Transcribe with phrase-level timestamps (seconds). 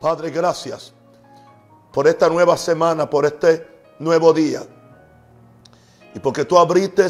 [0.00, 0.92] Padre, gracias
[1.92, 3.66] por esta nueva semana, por este
[3.98, 4.62] nuevo día.
[6.14, 7.08] Y porque tú abriste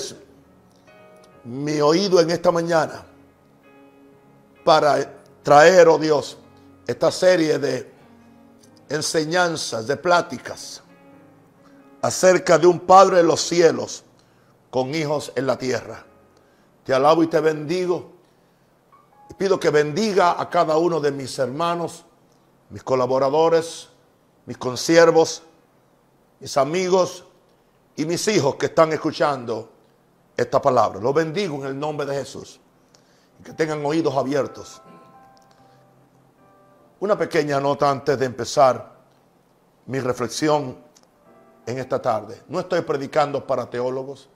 [1.45, 3.05] mi oído en esta mañana
[4.65, 6.39] para traer, oh Dios,
[6.87, 7.93] esta serie de
[8.89, 10.83] enseñanzas, de pláticas
[12.01, 14.05] acerca de un Padre en los cielos
[14.71, 16.05] con hijos en la tierra.
[16.85, 18.13] Te alabo y te bendigo.
[19.37, 22.05] Pido que bendiga a cada uno de mis hermanos,
[22.71, 23.89] mis colaboradores,
[24.47, 25.43] mis consiervos,
[26.41, 27.25] mis amigos
[27.97, 29.71] y mis hijos que están escuchando
[30.37, 31.01] esta palabra.
[31.01, 32.61] Los bendigo en el nombre de Jesús.
[33.45, 34.83] Que tengan oídos abiertos.
[37.01, 38.99] Una pequeña nota antes de empezar
[39.87, 40.77] mi reflexión
[41.67, 42.43] en esta tarde.
[42.49, 44.29] No estoy predicando para teólogos.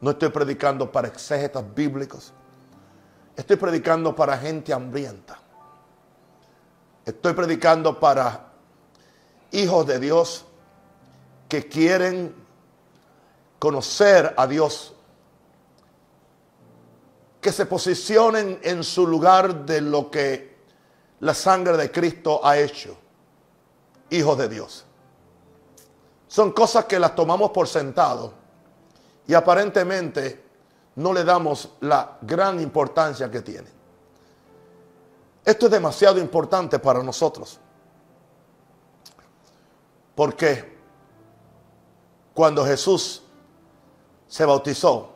[0.00, 2.32] No estoy predicando para exégetas bíblicos.
[3.36, 5.38] Estoy predicando para gente hambrienta.
[7.04, 8.52] Estoy predicando para
[9.50, 10.44] hijos de Dios
[11.48, 12.34] que quieren
[13.58, 14.94] conocer a Dios,
[17.40, 20.56] que se posicionen en su lugar de lo que
[21.20, 22.96] la sangre de Cristo ha hecho,
[24.08, 24.84] hijos de Dios.
[26.26, 28.32] Son cosas que las tomamos por sentado
[29.26, 30.42] y aparentemente
[30.96, 33.83] no le damos la gran importancia que tiene.
[35.44, 37.60] Esto es demasiado importante para nosotros.
[40.14, 40.78] Porque
[42.32, 43.22] cuando Jesús
[44.26, 45.10] se bautizó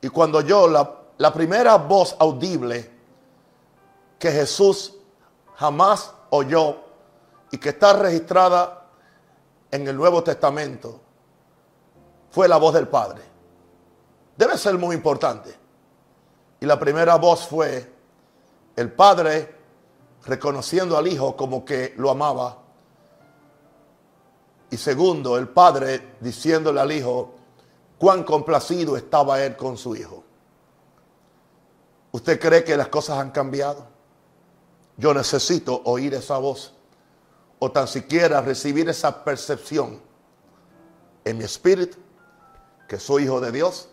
[0.00, 2.90] y cuando yo la, la primera voz audible
[4.18, 4.94] que Jesús
[5.54, 6.76] jamás oyó
[7.50, 8.86] y que está registrada
[9.70, 11.00] en el Nuevo Testamento
[12.30, 13.22] fue la voz del Padre.
[14.36, 15.58] Debe ser muy importante.
[16.60, 17.99] Y la primera voz fue
[18.76, 19.56] el Padre
[20.24, 22.60] reconociendo al Hijo como que lo amaba
[24.70, 27.34] y segundo, el padre diciéndole al hijo
[27.98, 30.22] cuán complacido estaba él con su hijo.
[32.12, 33.86] ¿Usted cree que las cosas han cambiado?
[34.96, 36.72] Yo necesito oír esa voz
[37.58, 40.00] o tan siquiera recibir esa percepción
[41.24, 41.98] en mi espíritu
[42.88, 43.88] que soy hijo de Dios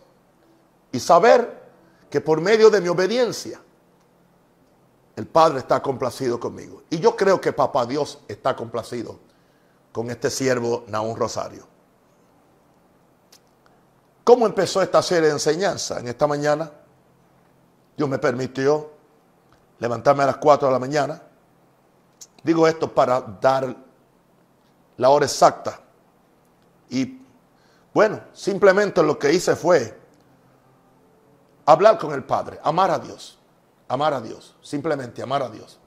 [0.92, 1.68] y saber
[2.08, 3.60] que por medio de mi obediencia
[5.18, 6.84] el Padre está complacido conmigo.
[6.90, 9.18] Y yo creo que Papá Dios está complacido
[9.90, 11.66] con este siervo Naún Rosario.
[14.22, 15.98] ¿Cómo empezó esta serie de enseñanza?
[15.98, 16.70] En esta mañana,
[17.96, 18.92] Dios me permitió
[19.80, 21.20] levantarme a las 4 de la mañana.
[22.44, 23.74] Digo esto para dar
[24.98, 25.80] la hora exacta.
[26.90, 27.20] Y
[27.92, 29.98] bueno, simplemente lo que hice fue
[31.66, 33.37] hablar con el Padre, amar a Dios,
[33.88, 35.78] amar a Dios, simplemente amar a Dios.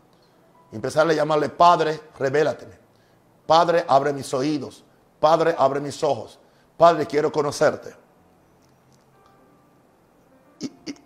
[0.72, 2.80] Empezarle a llamarle Padre, revélateme.
[3.46, 4.84] Padre, abre mis oídos.
[5.20, 6.40] Padre, abre mis ojos.
[6.78, 7.94] Padre, quiero conocerte.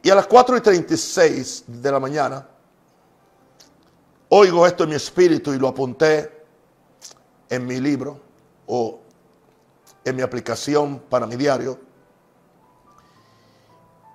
[0.03, 2.47] Y, a las 4 y 36 de la mañana,
[4.29, 6.45] oigo esto en mi espíritu y lo apunté
[7.49, 8.19] en mi libro
[8.67, 8.99] o
[10.03, 11.79] en mi aplicación para mi diario.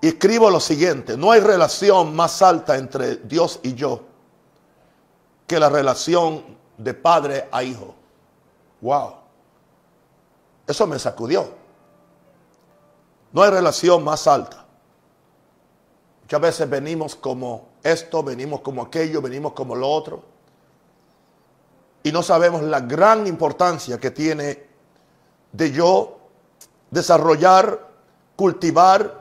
[0.00, 4.02] Y escribo lo siguiente, no hay relación más alta entre Dios y yo
[5.46, 6.44] que la relación
[6.78, 7.94] de padre a hijo.
[8.80, 9.14] Wow.
[10.66, 11.48] Eso me sacudió.
[13.32, 14.64] No hay relación más alta.
[16.22, 20.22] Muchas veces venimos como esto, venimos como aquello, venimos como lo otro.
[22.04, 24.66] Y no sabemos la gran importancia que tiene
[25.52, 26.18] de yo
[26.90, 27.88] desarrollar,
[28.36, 29.19] cultivar,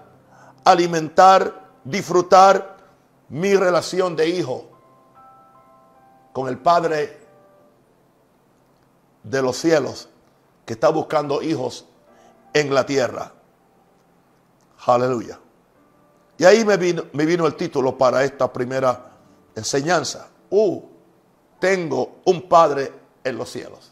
[0.64, 2.78] alimentar, disfrutar
[3.30, 4.70] mi relación de hijo
[6.34, 7.20] con el Padre
[9.24, 10.10] de los cielos
[10.66, 11.86] que está buscando hijos
[12.54, 13.32] en la tierra.
[14.86, 15.40] Aleluya.
[16.38, 19.12] Y ahí me vino, me vino el título para esta primera
[19.56, 20.30] enseñanza.
[20.50, 20.82] Uh,
[21.60, 22.94] tengo un Padre
[23.24, 23.92] en los cielos.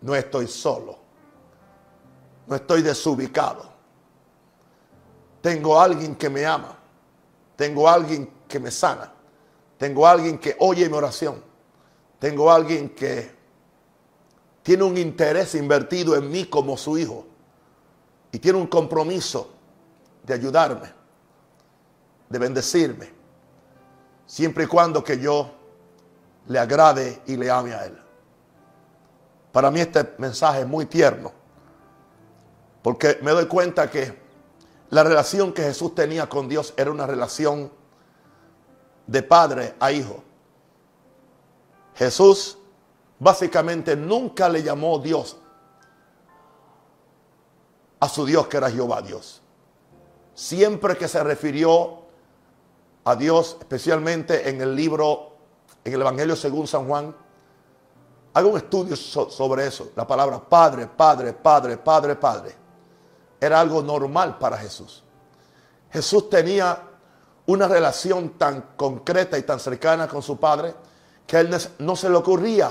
[0.00, 0.98] No estoy solo.
[2.46, 3.75] No estoy desubicado.
[5.46, 6.76] Tengo alguien que me ama.
[7.54, 9.12] Tengo alguien que me sana.
[9.78, 11.40] Tengo alguien que oye mi oración.
[12.18, 13.30] Tengo alguien que
[14.64, 17.28] tiene un interés invertido en mí como su hijo
[18.32, 19.52] y tiene un compromiso
[20.24, 20.92] de ayudarme,
[22.28, 23.08] de bendecirme,
[24.26, 25.48] siempre y cuando que yo
[26.48, 27.96] le agrade y le ame a él.
[29.52, 31.30] Para mí este mensaje es muy tierno,
[32.82, 34.25] porque me doy cuenta que
[34.90, 37.70] la relación que Jesús tenía con Dios era una relación
[39.06, 40.22] de padre a hijo.
[41.94, 42.58] Jesús
[43.18, 45.36] básicamente nunca le llamó Dios
[47.98, 49.40] a su Dios que era Jehová Dios.
[50.34, 52.02] Siempre que se refirió
[53.04, 55.32] a Dios, especialmente en el libro,
[55.82, 57.14] en el Evangelio según San Juan,
[58.34, 59.90] haga un estudio sobre eso.
[59.96, 62.65] La palabra Padre, Padre, Padre, Padre, Padre.
[63.40, 65.02] Era algo normal para Jesús.
[65.90, 66.82] Jesús tenía
[67.46, 70.74] una relación tan concreta y tan cercana con su Padre
[71.26, 72.70] que a él no se le ocurría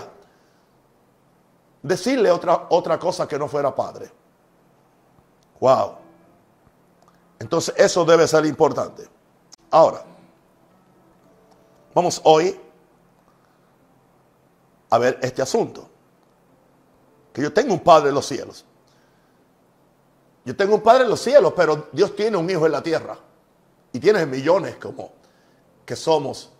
[1.81, 4.11] decirle otra, otra cosa que no fuera Padre.
[5.59, 5.95] Wow.
[7.39, 9.07] Entonces eso debe ser importante.
[9.71, 10.03] Ahora,
[11.93, 12.59] vamos hoy
[14.89, 15.89] a ver este asunto.
[17.31, 18.65] Que yo tengo un Padre en los cielos.
[20.45, 23.17] Yo tengo un Padre en los cielos, pero Dios tiene un Hijo en la tierra.
[23.91, 25.11] Y tiene millones como
[25.85, 26.51] que somos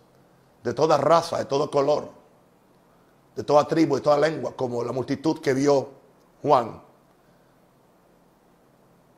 [0.62, 2.08] de toda raza, de todo color,
[3.36, 5.90] de toda tribu, de toda lengua, como la multitud que vio
[6.42, 6.82] Juan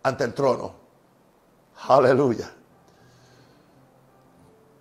[0.03, 0.75] ante el trono.
[1.89, 2.53] Aleluya.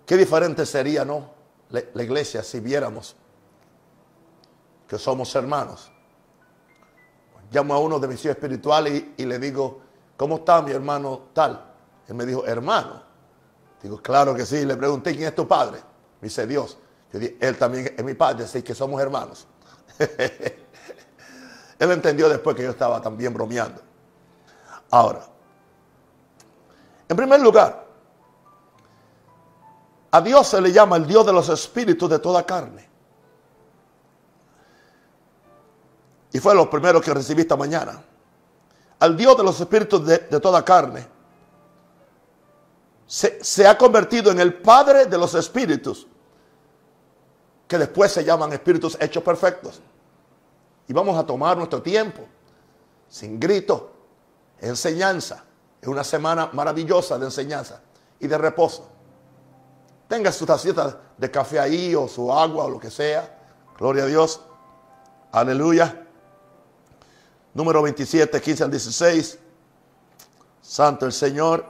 [0.04, 1.30] Qué diferente sería, ¿no?
[1.70, 3.14] La, iglesia si viéramos
[4.86, 5.92] que somos hermanos.
[7.50, 9.80] Llamo a uno de mis hijos espirituales y, le digo,
[10.16, 11.64] ¿cómo está mi hermano tal?
[12.06, 13.02] Él me dijo, hermano.
[13.82, 14.64] Digo, claro que sí.
[14.64, 15.78] Le pregunté, ¿quién es tu padre?
[16.20, 16.76] Me dice, Dios.
[17.12, 19.46] Yo dije, él también es mi padre, así que somos hermanos.
[19.98, 23.80] él entendió después que yo estaba también bromeando.
[24.90, 25.22] Ahora,
[27.08, 27.86] en primer lugar,
[30.10, 32.87] a Dios se le llama el Dios de los espíritus de toda carne.
[36.38, 38.00] Y fue lo primero que recibí esta mañana.
[39.00, 41.04] Al Dios de los espíritus de, toda carne.
[43.08, 46.06] Se, se ha convertido en el Padre de los espíritus.
[47.66, 49.80] Que después se llaman espíritus hechos perfectos.
[50.86, 52.24] Y vamos a tomar nuestro tiempo.
[53.08, 53.90] Sin grito.
[54.60, 55.42] Enseñanza
[55.82, 57.80] es una semana maravillosa de enseñanza
[58.20, 58.88] y de reposo.
[60.06, 63.40] Tenga su tacita de café ahí o su agua o lo que sea.
[63.76, 64.40] Gloria a Dios.
[65.32, 66.04] Aleluya.
[67.58, 69.38] Número 27, 15 al 16.
[70.62, 71.66] Santo el Señor.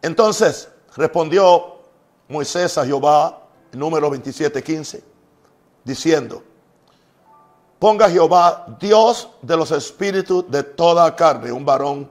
[0.00, 1.80] Entonces respondió
[2.28, 3.42] Moisés a Jehová,
[3.72, 5.02] número 27, 15,
[5.82, 6.44] diciendo,
[7.80, 12.08] ponga Jehová, Dios de los espíritus de toda carne, un varón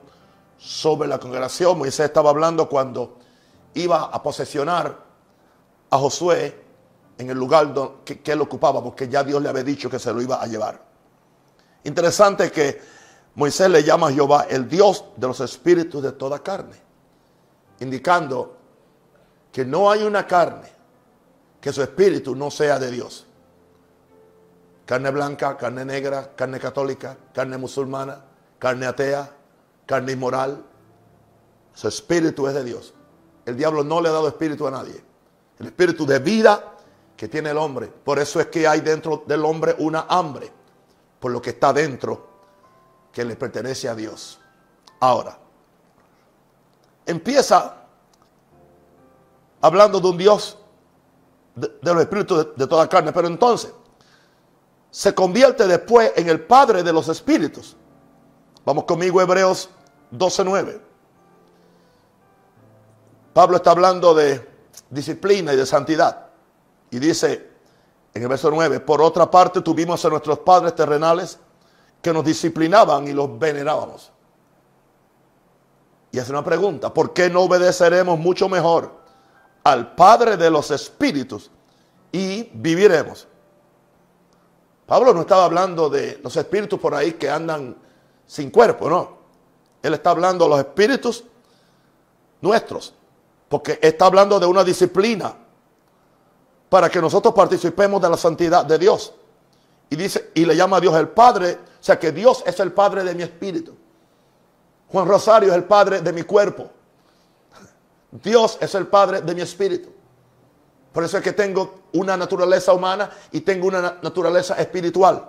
[0.58, 1.78] sobre la congregación.
[1.78, 3.16] Moisés estaba hablando cuando
[3.72, 4.94] iba a posesionar
[5.88, 6.64] a Josué
[7.16, 7.72] en el lugar
[8.04, 10.46] que, que, él ocupaba, porque ya Dios le había dicho que se lo iba a
[10.46, 10.89] llevar.
[11.84, 12.80] Interesante que
[13.34, 16.76] Moisés le llama a Jehová el Dios de los espíritus de toda carne,
[17.80, 18.56] indicando
[19.52, 20.68] que no hay una carne
[21.60, 23.26] que su espíritu no sea de Dios.
[24.86, 28.24] Carne blanca, carne negra, carne católica, carne musulmana,
[28.58, 29.30] carne atea,
[29.86, 30.64] carne inmoral.
[31.74, 32.94] Su espíritu es de Dios.
[33.46, 35.02] El diablo no le ha dado espíritu a nadie.
[35.58, 36.74] El espíritu de vida
[37.16, 37.86] que tiene el hombre.
[37.88, 40.50] Por eso es que hay dentro del hombre una hambre.
[41.20, 42.28] Por lo que está dentro
[43.12, 44.40] que le pertenece a Dios.
[44.98, 45.38] Ahora,
[47.06, 47.76] empieza
[49.60, 50.58] hablando de un Dios
[51.54, 53.12] de, los espíritus de, de toda carne.
[53.12, 53.72] Pero entonces
[54.90, 57.76] se convierte después en el Padre de los espíritus.
[58.64, 59.70] Vamos conmigo, Hebreos
[60.12, 60.80] 12.9.
[63.32, 64.48] Pablo está hablando de
[64.90, 66.26] disciplina y de santidad.
[66.90, 67.49] Y dice
[68.12, 71.38] en el verso 9, por otra parte tuvimos a nuestros padres terrenales
[72.02, 74.10] que nos disciplinaban y los venerábamos.
[76.12, 78.92] Y hace una pregunta, ¿por qué no obedeceremos mucho mejor
[79.62, 81.50] al Padre de los Espíritus
[82.10, 83.28] y viviremos?
[84.86, 87.76] Pablo no estaba hablando de los espíritus por ahí que andan
[88.26, 89.18] sin cuerpo, no.
[89.80, 91.22] Él está hablando de los espíritus
[92.40, 92.92] nuestros,
[93.48, 95.36] porque está hablando de una disciplina
[96.70, 99.12] para que nosotros participemos de la santidad de Dios.
[99.90, 102.72] Y dice, y le llama a Dios el Padre, o sea que Dios es el
[102.72, 103.76] Padre de mi espíritu.
[104.90, 106.70] Juan Rosario es el Padre de mi cuerpo.
[108.12, 109.90] Dios es el Padre de mi espíritu.
[110.92, 115.28] Por eso es que tengo una naturaleza humana y tengo una naturaleza espiritual.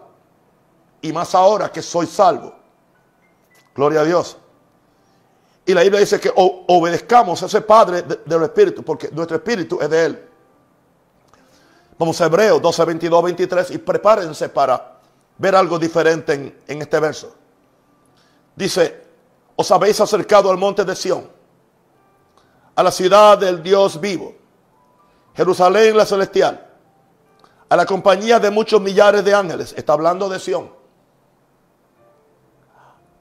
[1.01, 2.55] Y más ahora que soy salvo.
[3.73, 4.37] Gloria a Dios.
[5.65, 9.79] Y la Biblia dice que obedezcamos a ese Padre de, los Espíritus, porque nuestro espíritu
[9.81, 10.30] es de Él.
[12.01, 14.99] Vamos a Hebreos 12, 22, 23 y prepárense para
[15.37, 17.35] ver algo diferente en, en este verso.
[18.55, 19.03] Dice,
[19.55, 21.29] os habéis acercado al monte de Sión,
[22.73, 24.33] a la ciudad del Dios vivo,
[25.35, 26.71] Jerusalén la celestial,
[27.69, 30.73] a la compañía de muchos millares de ángeles, está hablando de Sión,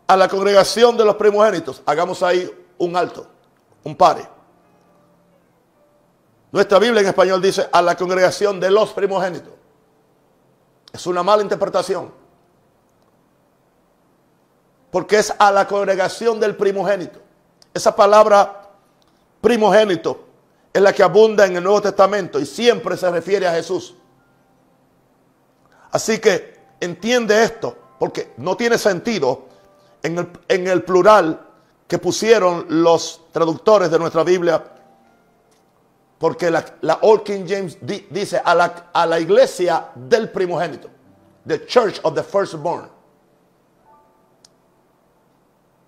[0.06, 3.26] a la congregación de los primogénitos, hagamos ahí un alto,
[3.84, 4.39] un pare.
[6.52, 9.52] Nuestra Biblia en español dice a la congregación de los primogénitos.
[10.92, 12.12] Es una mala interpretación.
[14.90, 17.20] Porque es a la congregación del primogénito.
[17.72, 18.68] Esa palabra
[19.40, 20.24] primogénito
[20.72, 23.94] es la que abunda en el Nuevo Testamento y siempre se refiere a Jesús.
[25.92, 29.46] Así que entiende esto, porque no tiene sentido
[30.02, 31.46] en el, plural
[31.86, 34.64] que pusieron los traductores de nuestra Biblia,
[36.20, 40.90] porque la, Old King James dice a la, a la iglesia del primogénito,
[41.46, 42.90] the church of the firstborn.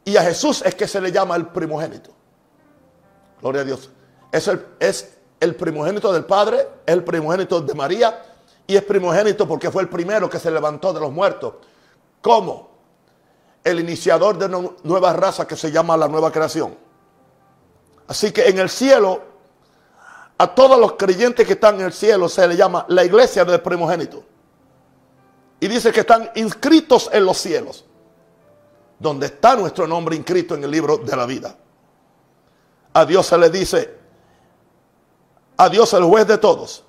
[0.07, 2.11] Y a Jesús es que se le llama el primogénito.
[3.43, 3.91] Gloria a Dios.
[4.33, 8.25] Es el, es el primogénito del Padre, es el primogénito de María
[8.67, 11.57] y es primogénito porque fue el primero que se levantó de los muertos.
[12.23, 12.71] ¿Cómo?
[13.63, 16.75] El iniciador de una nueva raza que se llama la nueva creación.
[18.09, 19.32] Así que en el cielo,
[20.43, 23.61] a todos los creyentes que están en el cielo se le llama la iglesia del
[23.61, 24.25] primogénito.
[25.61, 27.85] Y dice que están inscritos en los cielos,
[28.99, 31.57] donde está nuestro nombre inscrito en el libro de la vida.
[32.93, 33.95] A Dios se le dice,
[35.59, 36.83] a Dios el juez de todos.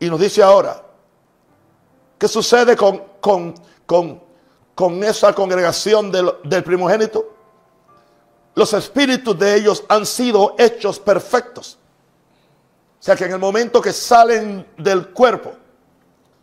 [0.00, 0.82] Y nos dice ahora,
[2.18, 3.54] ¿qué sucede con, con,
[3.84, 4.22] con,
[4.74, 7.34] con esa congregación del, del primogénito?
[8.54, 11.80] Los espíritus de ellos han sido hechos perfectos.
[13.04, 15.52] Sea que en el momento que salen del cuerpo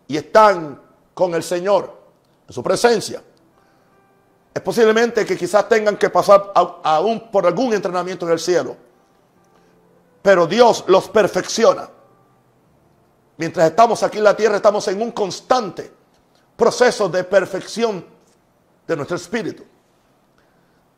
[0.07, 0.79] y están
[1.11, 1.91] con el Señor
[2.47, 3.23] en su presencia,
[4.53, 8.77] es posiblemente que quizás tengan que pasar aún por algún entrenamiento en el cielo.
[10.21, 11.89] Pero Dios los perfecciona.
[13.37, 15.91] Mientras estamos aquí en la tierra, estamos en un constante
[16.55, 18.05] proceso de perfección
[18.85, 19.63] de nuestro espíritu,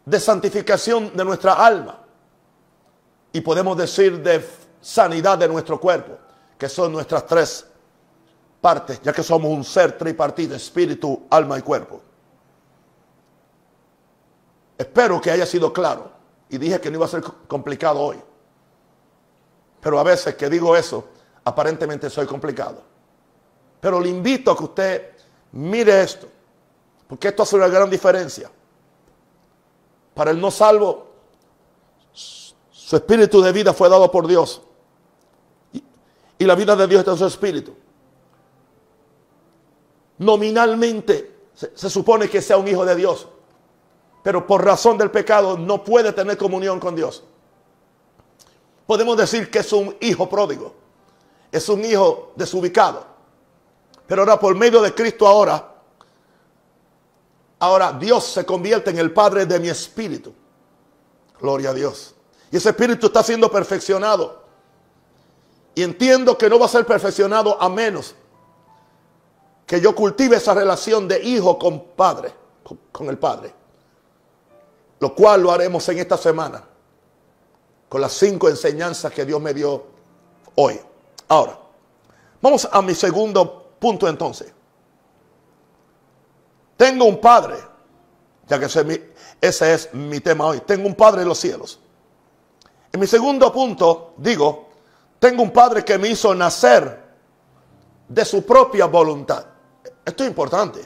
[0.05, 2.03] de santificación de nuestra alma
[3.31, 4.45] y podemos decir de
[4.83, 6.17] sanidad de nuestro cuerpo,
[6.57, 7.65] que son nuestras tres
[8.59, 12.01] partes, ya que somos un ser tripartito, espíritu, alma y cuerpo.
[14.77, 16.11] Espero que haya sido claro
[16.49, 18.21] y dije que no iba a ser complicado hoy.
[19.79, 21.05] Pero a veces que digo eso,
[21.45, 22.83] aparentemente soy complicado.
[23.79, 25.11] Pero le invito a que usted
[25.53, 26.27] mire esto,
[27.07, 28.51] porque esto hace una gran diferencia.
[30.13, 31.07] Para el no salvo,
[32.11, 34.61] su espíritu de vida fue dado por Dios.
[36.37, 37.73] Y, la vida de Dios está en su espíritu.
[40.17, 43.27] Nominalmente se supone que sea un hijo de Dios,
[44.23, 47.23] pero por razón del pecado no puede tener comunión con Dios.
[48.85, 50.83] Podemos decir que es un hijo pródigo
[51.53, 53.05] es un hijo desubicado.
[54.07, 55.71] Pero ahora por medio de Cristo ahora,
[57.59, 60.33] ahora Dios se convierte en el Padre de mi espíritu.
[61.39, 62.15] Gloria a Dios.
[62.51, 64.42] Y ese espíritu está siendo perfeccionado.
[65.75, 68.15] Y entiendo que no va a ser perfeccionado a menos
[69.65, 72.33] que yo cultive esa relación de hijo con padre,
[72.91, 73.53] con, el Padre.
[74.99, 76.63] Lo cual lo haremos en esta semana,
[77.89, 79.83] con las cinco enseñanzas que Dios me dio
[80.55, 80.79] hoy.
[81.27, 81.59] Ahora,
[82.41, 84.53] vamos a mi segundo punto entonces.
[86.77, 87.57] Tengo un padre,
[88.47, 90.61] ya que ese, es mi tema hoy.
[90.61, 91.79] Tengo un padre en los cielos.
[92.91, 94.62] En mi segundo punto, digo,
[95.23, 97.01] tengo un padre que me hizo nacer
[98.09, 99.45] de su propia voluntad.
[100.03, 100.85] Esto es importante.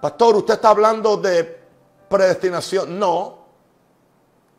[0.00, 1.62] Pastor, usted está hablando de
[2.08, 2.98] predestinación.
[2.98, 3.38] No,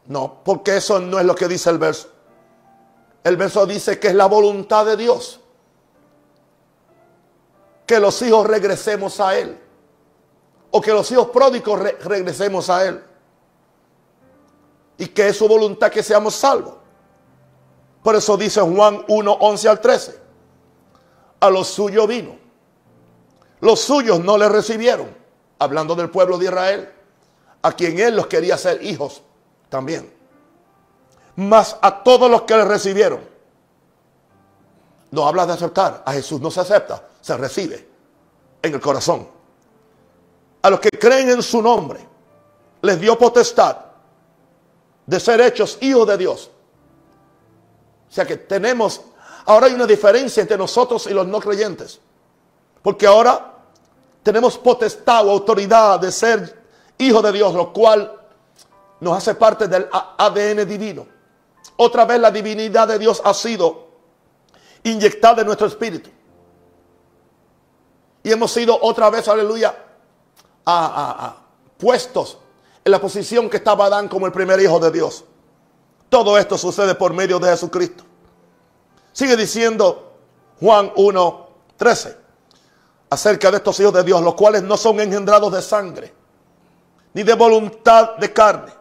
[0.06, 2.08] no, porque eso no es lo que dice el verso.
[3.26, 5.42] El verso dice que es la voluntad de Dios.
[7.86, 9.60] Que los hijos regresemos a Él.
[10.72, 13.04] O que los hijos pródigos regresemos a Él.
[14.98, 16.83] Y que es su voluntad que seamos salvos.
[18.04, 20.20] Por eso dice Juan 1, 11 al 13.
[21.40, 22.38] A los suyos vino.
[23.62, 25.16] Los suyos no le recibieron.
[25.60, 26.94] Hablando del pueblo de Israel.
[27.62, 29.22] A quien Él los quería ser hijos
[29.70, 30.14] también
[31.36, 33.22] más a todos los que le recibieron.
[35.12, 36.04] No habla de aceptar.
[36.06, 37.88] A Jesús no se acepta, se recibe
[38.62, 39.28] en el corazón.
[40.62, 42.08] A los que creen en su nombre,
[42.82, 43.78] les dio potestad
[45.06, 46.50] de ser hechos hijos de Dios.
[48.14, 49.02] O sea que tenemos,
[49.44, 52.00] ahora hay una diferencia entre nosotros y los no creyentes.
[52.84, 53.56] Porque ahora
[54.22, 56.64] tenemos potestad o autoridad de ser
[57.00, 58.22] hijos de Dios, lo cual
[59.00, 61.08] nos hace parte del ADN divino.
[61.78, 63.88] Otra vez la divinidad de Dios ha sido
[64.84, 66.12] inyectada en nuestro espíritu.
[68.22, 69.76] Y hemos sido otra vez, aleluya,
[70.68, 71.36] a,
[71.80, 72.38] puestos
[72.86, 75.26] en la posición que estaba Adán como el primer hijo de Dios.
[76.14, 78.04] Todo esto sucede por medio de Jesucristo.
[79.14, 80.14] Sigue diciendo
[80.60, 82.18] Juan 1, 13
[83.10, 86.14] acerca de estos hijos de Dios, los cuales no son engendrados de sangre,
[87.16, 88.72] ni de voluntad de carne,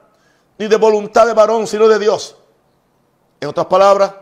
[0.59, 2.37] ni de voluntad de varón, sino de Dios.
[3.41, 4.12] En otras palabras,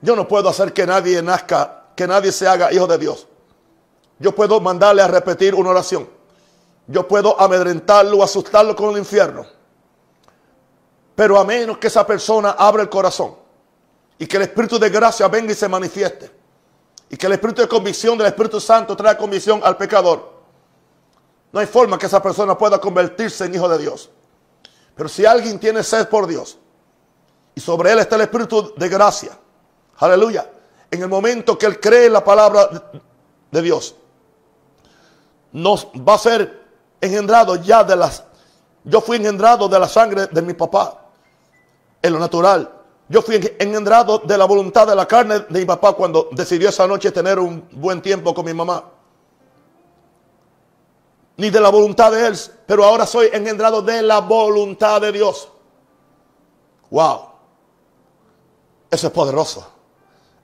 [0.00, 3.28] yo no puedo hacer que nadie nazca, que nadie se haga hijo de Dios.
[4.18, 6.08] Yo puedo mandarle a repetir una oración.
[6.88, 9.57] Yo puedo amedrentarlo asustarlo con el infierno.
[11.18, 13.34] Pero a menos que esa persona abra el corazón
[14.20, 16.30] y que el Espíritu de gracia venga y se manifieste.
[17.10, 20.32] Y que el Espíritu de convicción del Espíritu Santo traiga convicción al pecador.
[21.50, 24.10] No hay forma que esa persona pueda convertirse en hijo de Dios.
[24.94, 26.56] Pero si alguien tiene sed por Dios
[27.52, 29.36] y sobre él está el Espíritu de gracia,
[29.96, 30.48] aleluya,
[30.88, 32.92] en el momento que él cree en la palabra
[33.50, 33.96] de Dios,
[35.50, 36.62] nos va a ser
[37.00, 38.22] engendrado ya de las...
[38.84, 41.06] Yo fui engendrado de la sangre de mi papá,
[42.02, 42.72] en lo natural.
[43.08, 46.86] Yo fui engendrado de la voluntad de la carne de mi papá cuando decidió esa
[46.86, 48.84] noche tener un buen tiempo con mi mamá.
[51.38, 55.48] Ni de la voluntad de él, pero ahora soy engendrado de la voluntad de Dios.
[56.90, 57.28] Wow.
[58.90, 59.66] Eso es poderoso.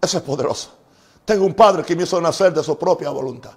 [0.01, 0.71] Eso es poderoso.
[1.25, 3.53] Tengo un padre que me hizo nacer de su propia voluntad.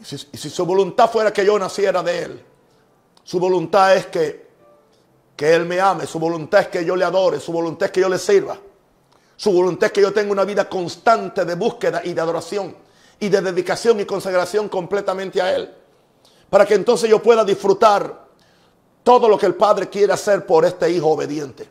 [0.00, 2.44] Y si, su voluntad fuera que yo naciera de Él,
[3.24, 4.47] su voluntad es que,
[5.38, 8.00] que Él me ame, su voluntad es que yo le adore, su voluntad es que
[8.00, 8.58] yo le sirva.
[9.36, 12.74] Su voluntad es que yo tenga una vida constante de búsqueda y de adoración
[13.20, 15.72] y de dedicación y consagración completamente a Él.
[16.50, 18.26] Para que entonces yo pueda disfrutar
[19.04, 21.68] todo lo que el Padre quiere hacer por este Hijo obediente.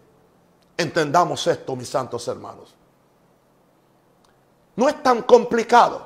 [0.78, 2.74] Entendamos esto, mis santos hermanos.
[4.78, 6.04] No es tan complicado.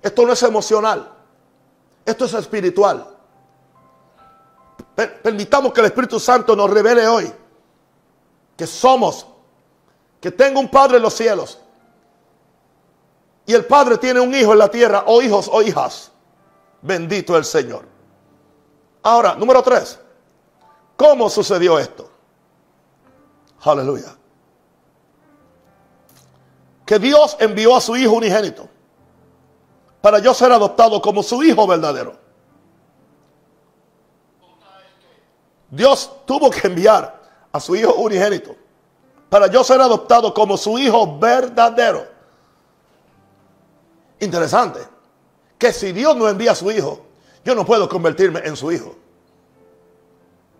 [0.00, 1.12] Esto no es emocional.
[2.06, 3.09] Esto es espiritual.
[4.94, 7.32] Permitamos que el Espíritu Santo nos revele hoy
[8.60, 9.26] que somos,
[10.20, 11.58] que tengo un Padre en los cielos.
[13.46, 16.12] Y el Padre tiene un hijo en la tierra, o hijos o hijas.
[16.82, 17.86] Bendito el Señor.
[19.02, 19.98] Ahora, número tres.
[20.94, 22.10] ¿Cómo sucedió esto?
[23.62, 24.14] Aleluya.
[26.84, 28.68] Que Dios envió a su Hijo unigénito
[30.02, 32.19] para yo ser adoptado como su hijo verdadero.
[35.70, 37.20] Dios tuvo que enviar
[37.52, 38.56] a su hijo unigénito
[39.28, 42.06] para yo ser adoptado como su hijo verdadero.
[44.18, 44.80] Interesante,
[45.56, 47.06] que si Dios no envía a su hijo,
[47.44, 48.96] yo no puedo convertirme en su hijo.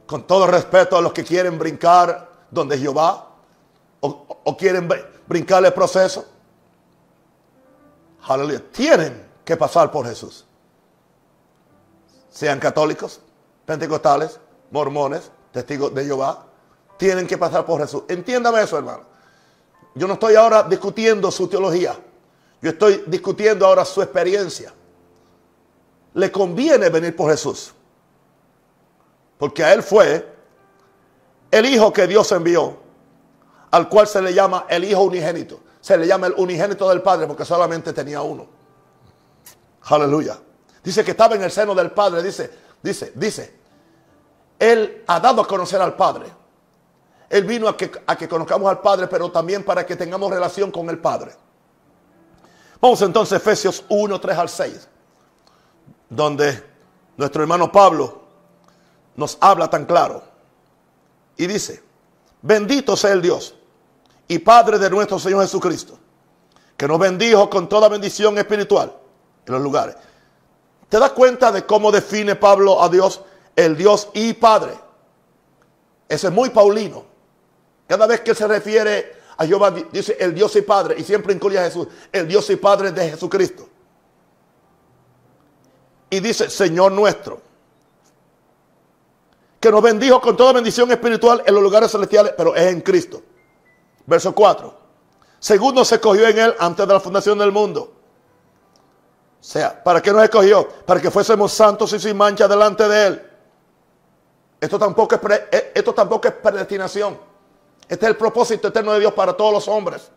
[0.06, 3.28] Con todo respeto a los que quieren brincar donde Jehová
[4.00, 4.88] o, o quieren
[5.26, 6.24] brincar el proceso.
[8.22, 8.62] Aleluya.
[8.72, 10.44] Tienen que pasar por Jesús.
[12.30, 13.20] Sean católicos,
[13.66, 14.38] pentecostales,
[14.70, 16.46] mormones, testigos de Jehová,
[16.96, 18.02] tienen que pasar por Jesús.
[18.08, 19.04] Entiéndame eso, hermano.
[19.94, 21.98] Yo no estoy ahora discutiendo su teología.
[22.62, 24.72] Yo estoy discutiendo ahora su experiencia.
[26.14, 27.72] Le conviene venir por Jesús.
[29.38, 30.30] Porque a Él fue
[31.50, 32.76] el Hijo que Dios envió,
[33.70, 35.60] al cual se le llama el Hijo unigénito.
[35.80, 38.46] Se le llama el unigénito del Padre porque solamente tenía uno.
[39.84, 40.38] Aleluya.
[40.84, 42.22] Dice que estaba en el seno del Padre.
[42.22, 42.50] Dice,
[42.82, 43.59] dice, dice.
[44.60, 46.26] Él ha dado a conocer al Padre.
[47.30, 50.70] Él vino a que, a que conozcamos al Padre, pero también para que tengamos relación
[50.70, 51.32] con el Padre.
[52.78, 54.88] Vamos entonces a Efesios 1, 3 al 6,
[56.10, 56.62] donde
[57.16, 58.20] nuestro hermano Pablo
[59.16, 60.22] nos habla tan claro.
[61.38, 61.82] Y dice,
[62.42, 63.54] bendito sea el Dios
[64.28, 65.98] y Padre de nuestro Señor Jesucristo,
[66.76, 68.92] que nos bendijo con toda bendición espiritual
[69.46, 69.96] en los lugares.
[70.90, 73.22] ¿Te das cuenta de cómo define Pablo a Dios
[73.56, 74.72] el Dios y Padre?
[76.08, 77.04] Ese es muy paulino.
[77.86, 81.58] Cada vez que se refiere a Jehová dice el Dios y Padre y siempre incluye
[81.58, 83.68] a Jesús, el Dios y Padre de Jesucristo.
[86.10, 87.40] Y dice, Señor nuestro,
[89.60, 93.22] que nos bendijo con toda bendición espiritual en los lugares celestiales, pero es en Cristo.
[94.06, 94.80] Verso 4.
[95.38, 98.00] Segundo se cogió en él antes de la fundación del mundo
[99.40, 100.68] o sea, ¿para qué nos escogió?
[100.84, 103.29] Para que fuésemos santos y sin mancha delante de Él.
[104.60, 105.20] Esto tampoco es,
[105.50, 107.18] eh, esto tampoco es predestinación.
[107.88, 110.10] Este es el propósito eterno de Dios para todos los hombres.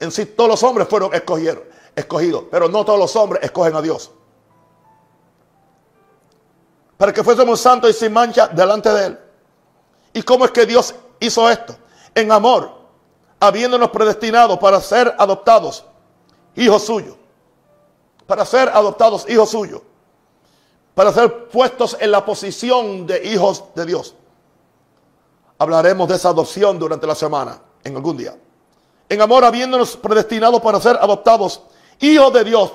[0.00, 1.60] En sí, todos los hombres fueron escogidos,
[1.94, 4.10] escogidos, pero no todos los hombres escogen a Dios.
[6.96, 9.18] Para que fuésemos santos y sin mancha delante de Él.
[10.12, 11.76] ¿Y cómo es que Dios hizo esto?
[12.14, 12.82] En amor.
[13.40, 15.84] habiéndonos predestinado para ser adoptados
[16.56, 17.16] hijos suyos,
[18.26, 19.82] para ser adoptados hijos suyos,
[20.94, 24.14] para ser puestos en la posición de hijos de Dios.
[25.58, 28.36] Hablaremos de esa adopción durante la semana, en algún día.
[29.08, 31.62] En amor, habiéndonos predestinado para ser adoptados
[32.00, 32.72] hijos de Dios.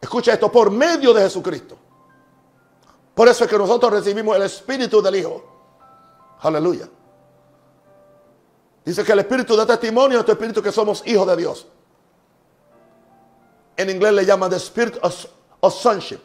[0.00, 1.76] Escucha esto, por medio de Jesucristo.
[3.14, 5.44] Por eso es que nosotros recibimos el espíritu del Hijo.
[6.40, 6.88] Aleluya.
[8.84, 11.66] Dice que el espíritu da testimonio a nuestro espíritu que somos hijos de Dios.
[13.76, 16.20] En inglés le llama the spirit of, sonship.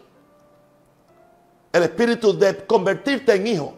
[1.78, 3.74] El espíritu de convertirte en hijo.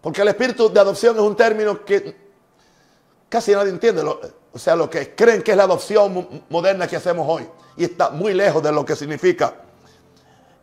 [0.00, 2.16] Porque el espíritu de adopción es un término que
[3.28, 4.02] casi nadie entiende.
[4.02, 7.46] o sea, lo que creen que es la adopción moderna que hacemos hoy.
[7.76, 9.54] Y está muy lejos de lo que significa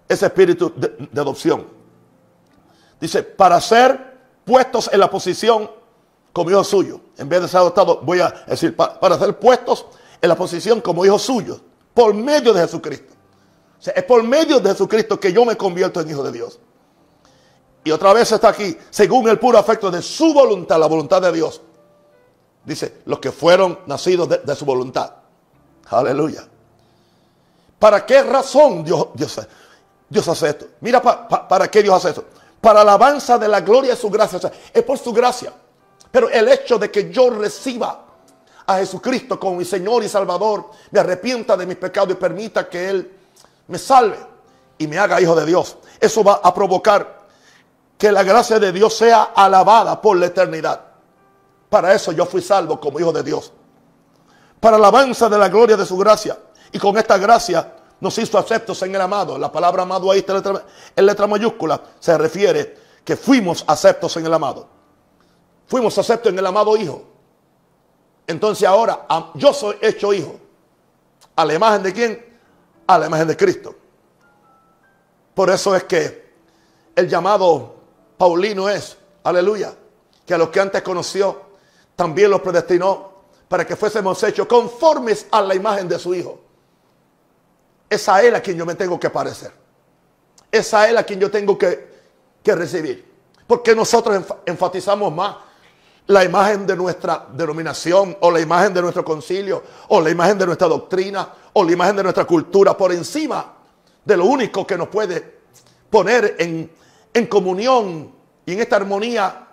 [0.10, 1.67] ese espíritu de, adopción.
[2.99, 5.69] Dice, para ser puestos en la posición
[6.34, 6.99] como hijos suyos.
[7.17, 9.86] En vez de ser adoptados, voy a decir, para, ser puestos
[10.19, 11.62] en la posición como hijos suyos.
[11.93, 13.11] Por medio de Jesucristo.
[13.84, 16.60] Es por medio de Jesucristo que yo me convierto en hijo de Dios.
[17.84, 21.32] Y otra vez está aquí, según el puro afecto de su voluntad, la voluntad de
[21.32, 21.62] Dios.
[22.63, 25.12] Dice, los que fueron nacidos de, su voluntad.
[25.89, 26.48] Aleluya.
[27.80, 30.67] ¿Para qué razón Dios, Dios, hace esto.
[30.82, 32.26] Mira para qué Dios hace esto.
[32.62, 34.52] Para alabanza de la gloria de su gracia.
[34.72, 35.52] Es por su gracia.
[36.12, 38.06] Pero el hecho de que yo reciba
[38.67, 42.89] a Jesucristo como mi Señor y Salvador, me arrepienta de mis pecados y permita que
[42.89, 43.20] Él
[43.71, 44.17] me salve
[44.77, 45.77] y me haga hijo de Dios.
[45.99, 47.21] Eso va a provocar
[47.97, 50.81] que la gracia de Dios sea alabada por la eternidad.
[51.69, 53.53] Para eso yo fui salvo como hijo de Dios.
[54.60, 56.38] Para alabanza de la gloria de su gracia.
[56.71, 59.38] Y con esta gracia nos hizo aceptos en el amado.
[59.38, 60.62] La palabra amado ahí está
[60.95, 61.81] en letra, mayúscula.
[61.99, 64.67] Se refiere que fuimos aceptos en el amado.
[65.67, 67.03] Fuimos aceptos en el amado Hijo.
[68.27, 69.05] Entonces ahora
[69.36, 70.36] yo soy hecho hijo.
[71.36, 72.31] ¿A la imagen de quién?
[72.91, 73.75] A la imagen de Cristo.
[75.34, 76.34] Por eso es que
[76.95, 77.75] el llamado
[78.17, 79.73] Paulino es, aleluya,
[80.25, 81.41] que a los que antes conoció,
[81.95, 83.12] también los predestinó
[83.47, 86.41] para que fuésemos hechos conformes a la imagen de su Hijo
[87.91, 89.51] es a Él a quien yo me tengo que parecer.
[90.49, 91.91] Es a Él a quien yo tengo que,
[92.45, 93.06] recibir.
[93.45, 95.36] Porque nosotros enfatizamos más
[96.12, 100.45] la imagen de nuestra denominación o la imagen de nuestro concilio o la imagen de
[100.45, 103.54] nuestra doctrina o la imagen de nuestra cultura por encima
[104.04, 105.39] de lo único que nos puede
[105.89, 106.71] poner en,
[107.13, 108.13] en comunión
[108.45, 109.47] y en esta armonía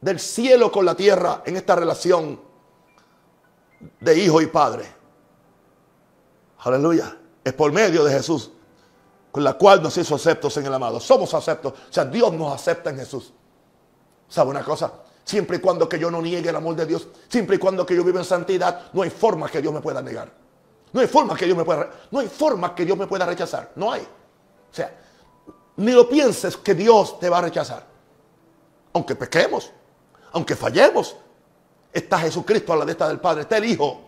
[0.00, 2.40] del cielo con la tierra, en esta relación
[4.00, 4.86] de hijo y padre.
[6.58, 8.50] Aleluya es por medio de Jesús,
[9.30, 10.98] con la cual nos hizo aceptos en el amado.
[10.98, 13.32] Somos aceptos, o sea, Dios nos acepta en Jesús.
[14.28, 14.90] ¿Sabe una cosa?
[15.24, 17.96] Siempre y cuando que yo no niegue el amor de Dios, siempre y cuando que
[17.96, 20.30] yo viva en santidad, no hay forma que Dios me pueda negar.
[20.92, 23.72] No hay forma que Dios me pueda, no hay forma que Dios me pueda rechazar.
[23.76, 24.02] No hay.
[24.02, 24.94] O sea,
[25.76, 27.84] ni lo pienses que Dios te va a rechazar.
[28.92, 29.72] Aunque pequemos,
[30.32, 31.16] aunque fallemos,
[31.92, 34.02] está Jesucristo a la derecha del Padre, está el Hijo,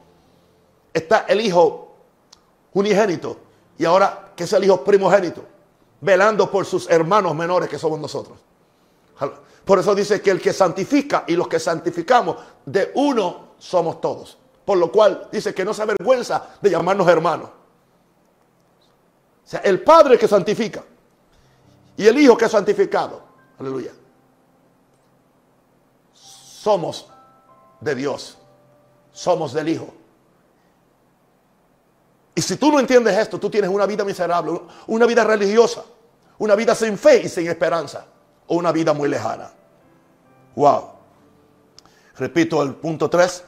[0.93, 1.97] está el Hijo
[2.73, 3.39] unigénito
[3.79, 5.45] y ahora que es el hijo primogénito,
[6.01, 8.39] velando por sus hermanos menores que somos nosotros.
[9.65, 14.39] Por eso dice que el que santifica y los que santificamos, de uno somos todos.
[14.65, 17.49] Por lo cual dice que no se avergüenza de llamarnos hermanos.
[19.45, 20.83] O sea, el Padre que santifica
[21.97, 23.23] y el Hijo que es santificado.
[23.59, 23.93] Aleluya.
[26.13, 27.09] Somos
[27.81, 28.39] de Dios.
[29.13, 29.95] Somos del Hijo.
[32.35, 35.83] Y si tú no entiendes esto, tú tienes una vida miserable, una vida religiosa,
[36.39, 38.05] una vida sin fe y sin esperanza,
[38.47, 39.51] o una vida muy lejana.
[40.55, 40.91] Wow.
[42.17, 43.45] Repito el punto 3.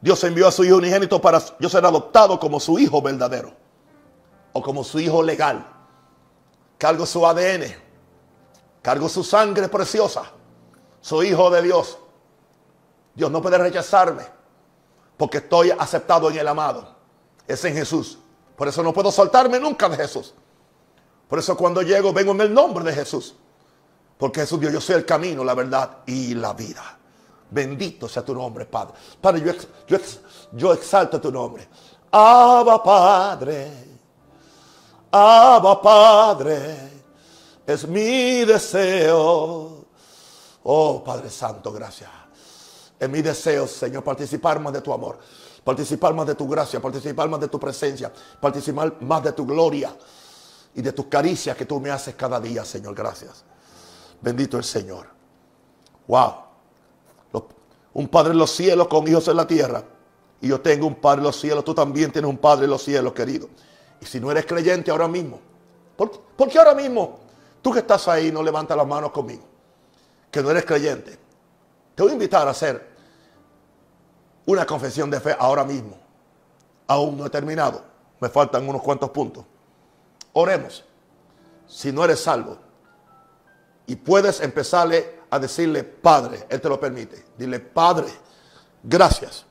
[0.00, 3.52] Dios envió a su Hijo unigénito para yo ser adoptado como su Hijo verdadero,
[4.52, 5.66] o como su Hijo legal.
[6.78, 7.64] Cargo su ADN,
[8.80, 10.22] cargo su sangre preciosa,
[11.00, 11.98] soy Hijo de Dios.
[13.14, 14.24] Dios no puede rechazarme,
[15.18, 17.00] porque estoy aceptado en el amado
[17.52, 18.18] es en Jesús.
[18.56, 20.34] Por eso no puedo soltarme nunca de Jesús.
[21.28, 23.34] Por eso cuando llego vengo en el nombre de Jesús.
[24.20, 26.98] Porque Jesús dijo, yo soy el camino, la verdad y la vida.
[27.50, 28.94] Bendito sea tu nombre, Padre.
[29.18, 29.56] Padre,
[29.88, 29.96] yo,
[30.52, 31.66] yo, exalto tu nombre.
[32.12, 33.70] Abba Padre.
[35.10, 36.90] Abba Padre.
[37.66, 39.86] Es mi deseo.
[40.64, 42.10] Oh Padre Santo, gracias.
[42.98, 45.18] Es mi deseo, Señor, participar más de tu amor
[45.64, 49.94] participar más de tu gracia, participar más de tu presencia, participar más de tu gloria
[50.74, 52.94] y de tus caricias que tú me haces cada día, Señor.
[52.94, 53.44] Gracias.
[54.20, 55.06] Bendito el Señor.
[56.06, 56.34] Wow.
[57.92, 59.82] un Padre en los cielos con hijos en la tierra.
[60.40, 62.82] Y yo tengo un Padre en los cielos, tú también tienes un Padre en los
[62.82, 63.48] cielos, querido.
[64.00, 65.38] Y si no eres creyente ahora mismo,
[65.96, 67.18] ¿por, qué ahora mismo
[67.60, 69.42] tú que estás ahí no levantas las manos conmigo?
[70.30, 71.18] Que no eres creyente.
[71.94, 72.88] Te voy a invitar a hacer
[74.46, 75.98] una confesión de fe ahora mismo.
[76.86, 77.82] Aún no he terminado.
[78.20, 79.44] Me faltan unos cuantos puntos.
[80.32, 80.84] Oremos.
[81.66, 82.69] Si no eres salvo
[83.90, 87.24] y puedes empezarle a decirle, Padre, Él te lo permite.
[87.36, 88.06] Dile, Padre,
[88.84, 89.44] gracias.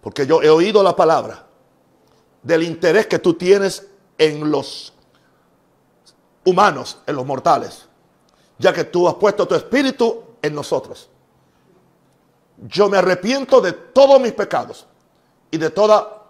[0.00, 1.44] Porque yo he oído la palabra
[2.40, 4.92] del interés que tú tienes en los
[6.44, 7.88] humanos, en los mortales,
[8.60, 11.10] ya que tú has puesto tu espíritu en nosotros.
[12.58, 14.86] Yo me arrepiento de todos mis pecados
[15.50, 16.26] y de toda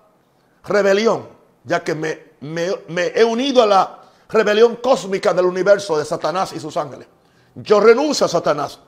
[0.64, 1.28] rebelión,
[1.64, 4.01] ya que me, me he unido a la
[4.32, 7.06] rebelión cósmica del universo de Satanás y sus ángeles.
[7.54, 8.78] Yo renuncio a Satanás,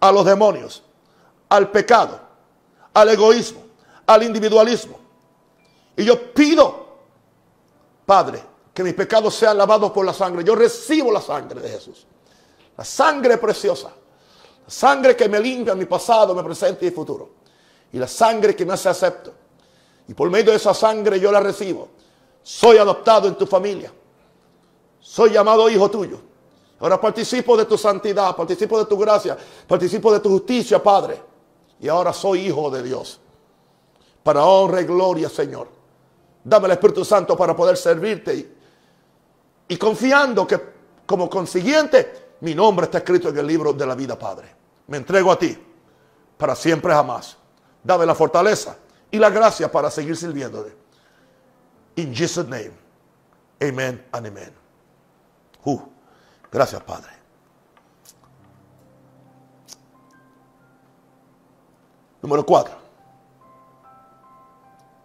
[0.00, 0.82] a los demonios,
[1.48, 2.20] al pecado,
[2.92, 3.62] al egoísmo,
[4.06, 4.98] al individualismo.
[5.96, 6.88] Y yo pido,
[8.04, 8.42] Padre,
[8.74, 10.42] que mis pecados sean lavados por la sangre.
[10.42, 12.06] Yo recibo la sangre de Jesús.
[12.76, 13.88] La sangre preciosa.
[14.64, 17.30] La sangre que me limpia mi pasado, mi presente y futuro.
[17.92, 19.32] Y la sangre que me hace acepto.
[20.08, 21.88] Y por medio de esa sangre yo la recibo.
[22.42, 23.92] Soy adoptado en tu familia.
[25.00, 26.20] Soy llamado hijo tuyo.
[26.80, 29.36] Ahora participo de tu santidad, participo de tu gracia,
[29.66, 31.20] participo de tu justicia, Padre.
[31.80, 33.20] Y ahora soy hijo de Dios.
[34.22, 35.68] Para honra y gloria, Señor.
[36.42, 38.56] Dame el Espíritu Santo para poder servirte.
[39.68, 40.60] Y, confiando que
[41.06, 44.54] como consiguiente, mi nombre está escrito en el libro de la vida, Padre.
[44.86, 45.56] Me entrego a ti
[46.36, 47.36] para siempre jamás.
[47.82, 48.76] Dame la fortaleza
[49.10, 50.74] y la gracia para seguir sirviéndole.
[51.96, 52.72] In Jesus' name.
[53.62, 54.59] Amen and amen.
[55.64, 55.80] Uh,
[56.50, 57.10] gracias, Padre.
[62.22, 62.74] Número cuatro.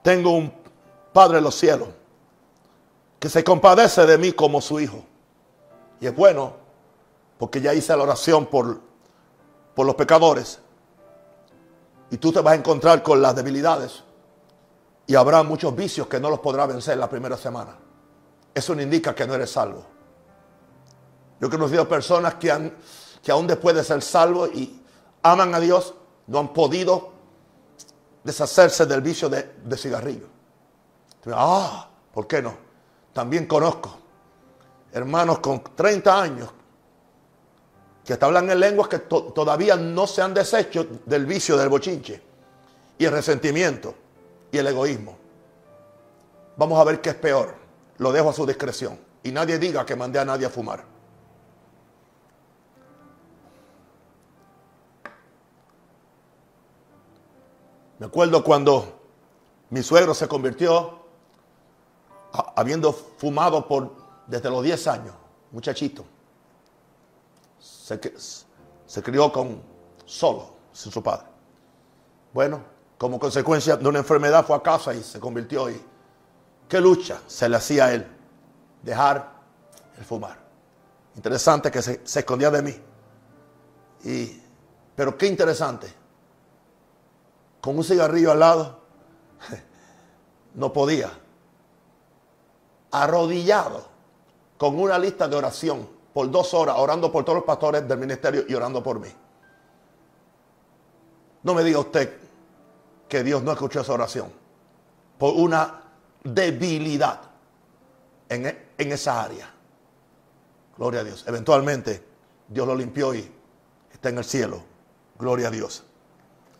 [0.01, 0.53] Tengo un
[1.13, 1.87] Padre en los cielos
[3.19, 5.03] que se compadece de mí como su hijo.
[5.99, 6.53] Y es bueno
[7.37, 8.79] porque ya hice la oración por,
[9.73, 10.59] por los pecadores.
[12.11, 14.03] Y tú te vas a encontrar con las debilidades.
[15.07, 17.77] Y habrá muchos vicios que no los podrá vencer la primera semana.
[18.53, 19.94] Eso no indica que no eres salvo.
[21.39, 22.73] Yo he conocido personas que, han,
[23.21, 24.81] que aún después de ser salvos y
[25.23, 25.93] aman a Dios,
[26.27, 27.11] no han podido
[28.23, 30.27] deshacerse del vicio de, cigarrillo.
[31.33, 32.55] Ah, ¿por qué no?
[33.13, 33.99] También conozco
[34.95, 36.49] hermanos con 30 años
[38.05, 42.21] que hasta hablan en lenguas que todavía no se han deshecho del vicio del bochinche
[42.97, 43.93] y el resentimiento
[44.51, 45.17] y el egoísmo.
[46.55, 47.55] Vamos a ver qué es peor.
[47.97, 48.97] Lo dejo a su discreción.
[49.23, 50.85] Y nadie diga que mandé a nadie a fumar.
[58.05, 58.85] Me acuerdo cuando
[59.71, 60.99] mi suegro se convirtió,
[62.55, 63.95] habiendo fumado por
[64.27, 65.15] desde los 10 años,
[65.49, 66.05] muchachito.
[67.57, 67.99] Se,
[69.01, 69.59] crió con
[70.05, 71.25] solo, sin su padre.
[72.31, 72.61] Bueno,
[72.99, 75.81] como consecuencia de una enfermedad fue a casa y se convirtió y
[76.69, 78.05] qué lucha se le hacía a él
[78.83, 79.31] dejar
[79.97, 80.37] el fumar.
[81.15, 82.75] Interesante que se, se escondía de mí.
[84.03, 84.43] Y,
[84.95, 86.04] pero qué interesante
[87.65, 88.79] con un cigarrillo al lado,
[90.53, 91.11] no podía.
[92.91, 93.87] Arrodillado,
[94.55, 98.43] con una lista de oración, por dos horas, orando por todos los pastores del ministerio
[98.47, 99.09] y orando por mí.
[101.41, 102.19] No me diga usted
[103.09, 104.31] que Dios no escuchó esa oración,
[105.17, 105.81] por una
[106.23, 107.19] debilidad
[108.29, 108.45] en,
[108.77, 109.51] en esa área.
[110.77, 111.25] Gloria a Dios.
[111.27, 112.05] Eventualmente
[112.47, 113.27] Dios lo limpió y
[113.91, 114.61] está en el cielo.
[115.17, 115.83] Gloria a Dios.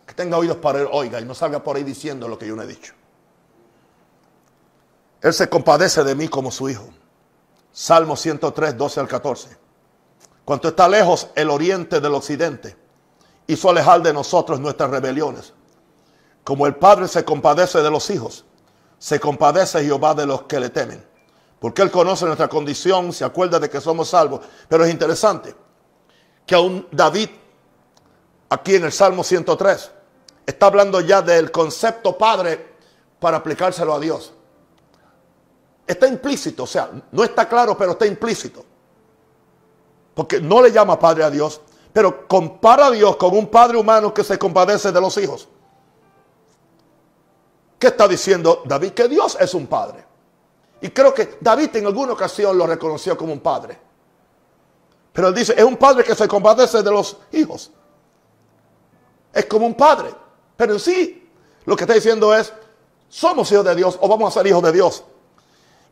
[0.06, 2.54] Que tenga oídos para él, oiga, y no salga por ahí diciendo lo que yo
[2.54, 2.94] no he dicho.
[5.20, 6.88] Él se compadece de mí como su hijo.
[7.72, 9.58] Salmo 103, 12 al 14.
[10.44, 12.76] Cuanto está lejos el oriente del occidente,
[13.48, 15.52] hizo alejar de nosotros nuestras rebeliones.
[16.44, 18.44] Como el Padre se compadece de los hijos,
[18.98, 21.04] se compadece Jehová de los que le temen.
[21.58, 24.42] Porque Él conoce nuestra condición, se acuerda de que somos salvos.
[24.68, 25.54] Pero es interesante
[26.46, 27.30] que aún David,
[28.48, 29.90] aquí en el Salmo 103,
[30.46, 32.76] está hablando ya del concepto padre
[33.18, 34.32] para aplicárselo a Dios.
[35.86, 38.64] Está implícito, o sea, no está claro, pero está implícito.
[40.14, 41.60] Porque no le llama padre a Dios,
[41.92, 45.48] pero compara a Dios con un padre humano que se compadece de los hijos.
[47.78, 48.92] ¿Qué está diciendo David?
[48.92, 50.04] Que Dios es un padre.
[50.80, 53.78] Y creo que David en alguna ocasión lo reconoció como un padre.
[55.12, 57.70] Pero él dice, es un padre que se compadece de los hijos.
[59.32, 60.25] es como un padre.
[60.56, 61.30] Pero en sí,
[61.64, 62.52] lo que está diciendo es,
[63.08, 65.04] somos hijos de Dios o vamos a ser hijos de Dios.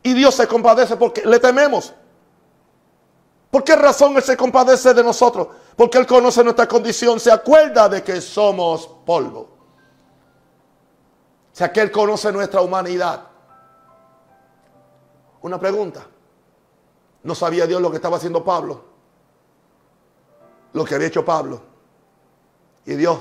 [0.03, 1.93] Y Dios se compadece porque le tememos.
[3.51, 5.47] ¿Por qué razón Él se compadece de nosotros?
[5.75, 9.39] Porque Él conoce nuestra condición, se acuerda de que somos polvo.
[11.53, 13.27] O sea que Él conoce nuestra humanidad.
[15.41, 16.05] Una pregunta.
[17.23, 18.83] ¿No sabía Dios lo que estaba haciendo Pablo?
[20.73, 21.61] Lo que había hecho Pablo.
[22.85, 23.17] Y Dios,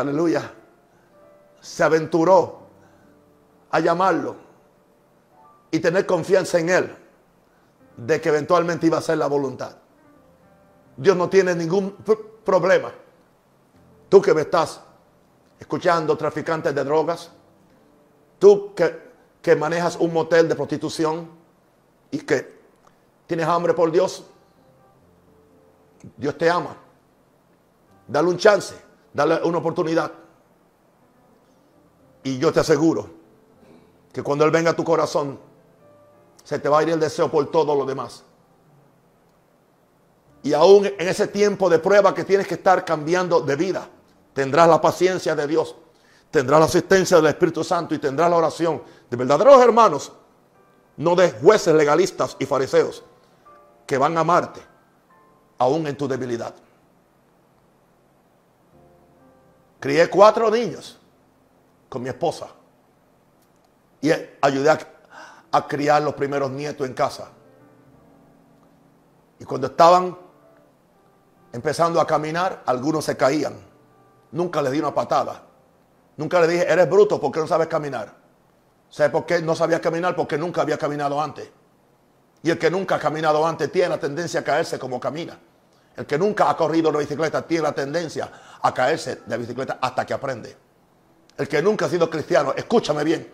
[0.00, 0.52] aleluya,
[1.60, 2.60] se aventuró
[3.70, 4.36] a llamarlo
[5.70, 6.96] y tener confianza en Él
[7.96, 9.76] de que eventualmente iba a ser la voluntad.
[10.96, 11.96] Dios no tiene ningún
[12.44, 12.92] problema.
[14.08, 14.80] Tú que me estás
[15.58, 17.30] escuchando, traficantes de drogas,
[18.38, 19.10] tú que,
[19.40, 21.30] que manejas un motel de prostitución
[22.10, 22.60] y que
[23.26, 24.24] tienes hambre por Dios,
[26.16, 26.76] Dios te ama.
[28.08, 28.74] Dale un chance,
[29.12, 30.12] dale una oportunidad.
[32.22, 33.08] Y yo te aseguro
[34.12, 35.38] que cuando Él venga a tu corazón,
[36.44, 38.24] se te va a ir el deseo por todo lo demás.
[40.42, 43.88] Y aún en ese tiempo de prueba que tienes que estar cambiando de vida,
[44.32, 45.76] tendrás la paciencia de Dios,
[46.30, 50.12] tendrás la asistencia del Espíritu Santo y tendrás la oración de verdaderos hermanos,
[50.96, 53.02] no de jueces legalistas y fariseos
[53.86, 54.60] que van a amarte
[55.58, 56.54] aún en tu debilidad.
[59.80, 60.98] Crié cuatro niños
[61.88, 62.48] con mi esposa
[64.00, 64.78] y ayudé
[65.50, 67.30] a criar los primeros nietos en casa.
[69.38, 70.16] Y cuando estaban
[71.52, 73.54] empezando a caminar, algunos se caían.
[74.32, 75.42] Nunca les di una patada.
[76.16, 78.14] Nunca le dije, eres bruto porque no sabes caminar.
[78.90, 80.14] ¿Sabes por qué no sabía caminar?
[80.14, 81.48] Porque nunca había caminado antes.
[82.42, 85.38] Y el que nunca ha caminado antes tiene la tendencia a caerse como camina.
[86.00, 88.32] El que nunca ha corrido la bicicleta tiene la tendencia
[88.62, 90.56] a caerse de la bicicleta hasta que aprende.
[91.36, 93.30] El que nunca ha sido cristiano, escúchame bien,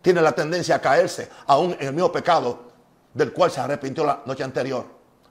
[0.00, 2.60] tiene la tendencia a caerse aún en el mismo pecado
[3.12, 4.86] del cual se arrepintió la noche anterior,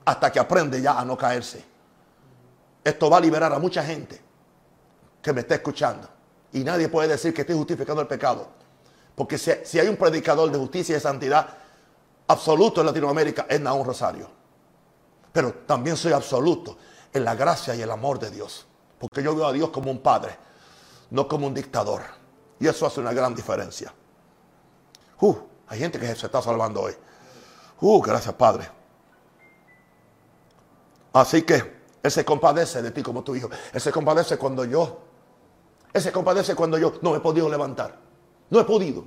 [0.06, 1.66] hasta que aprende ya a no caerse.
[2.84, 4.22] Esto va a liberar a mucha gente
[5.20, 6.08] que me está escuchando.
[6.54, 8.50] Y nadie puede decir que estoy justificando el pecado.
[9.16, 11.48] Porque si, hay un predicador de justicia y de santidad
[12.28, 14.41] absoluto en Latinoamérica, es Naúm Rosario.
[15.32, 16.78] Pero también soy absoluto
[17.14, 18.66] en la gracia y el amor de Dios.
[19.00, 20.38] Porque yo veo a Dios como un padre,
[21.10, 22.02] no como un dictador.
[22.60, 23.94] Y eso hace una gran diferencia.
[25.20, 25.36] Uh,
[25.68, 26.94] hay gente que se está salvando hoy.
[27.80, 28.70] Uh, gracias Padre.
[31.14, 33.50] Así que Él se compadece de ti como tu hijo.
[33.74, 35.00] Él se compadece cuando yo,
[35.94, 37.98] Él se compadece cuando yo no he podido levantar.
[38.50, 39.06] No he podido.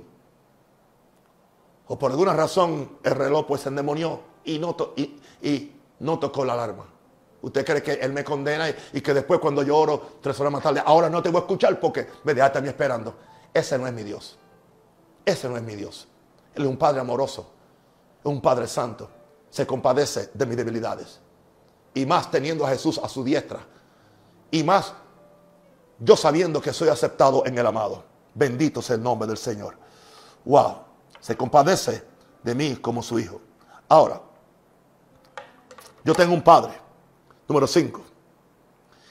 [1.87, 6.53] O por alguna razón el reloj pues se endemonió y no, y, no tocó la
[6.53, 6.85] alarma.
[7.41, 10.63] Usted cree que Él me condena y, que después cuando yo oro tres horas más
[10.63, 13.15] tarde, ahora no te voy a escuchar porque me dejaste a mí esperando.
[13.53, 14.37] Ese no es mi Dios.
[15.23, 16.07] Ese no es mi Dios.
[16.55, 17.51] Él es un Padre amoroso,
[18.19, 19.09] es un Padre santo.
[19.49, 21.19] Se compadece de mis debilidades.
[21.93, 23.59] Y más teniendo a Jesús a su diestra.
[24.51, 24.93] Y más
[25.99, 28.03] yo sabiendo que soy aceptado en el amado.
[28.33, 29.77] Bendito sea el nombre del Señor.
[30.43, 30.77] Wow.
[31.19, 32.03] Se compadece
[32.43, 33.41] de mí como su hijo.
[33.87, 34.21] Ahora,
[36.05, 36.79] yo tengo un padre,
[37.47, 38.01] número 5,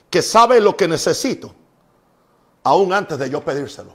[0.08, 1.52] que sabe lo que necesito,
[2.62, 3.92] aún antes de yo pedírselo.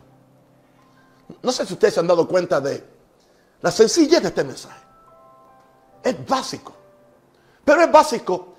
[1.41, 2.83] No sé si ustedes se han dado cuenta de
[3.61, 4.81] la sencillez de este mensaje.
[6.03, 6.73] Es básico.
[7.63, 8.55] Pero es básico.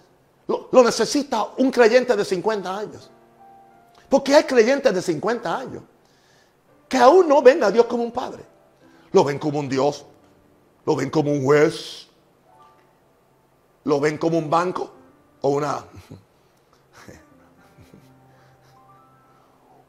[0.46, 3.10] Lo, necesita un creyente de 50 años.
[4.08, 5.82] Porque hay creyentes de 50 años
[6.88, 8.44] que aún no ven a Dios como un padre.
[9.12, 10.04] Lo ven como un Dios.
[10.84, 12.08] Lo ven como un juez.
[13.90, 14.88] Lo ven como un banco
[15.40, 15.84] o una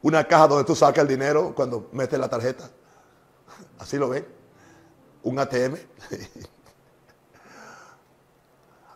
[0.02, 2.68] una caja donde tú sacas el dinero cuando metes la tarjeta.
[3.78, 4.26] Así lo ven.
[5.22, 5.76] Un ATM.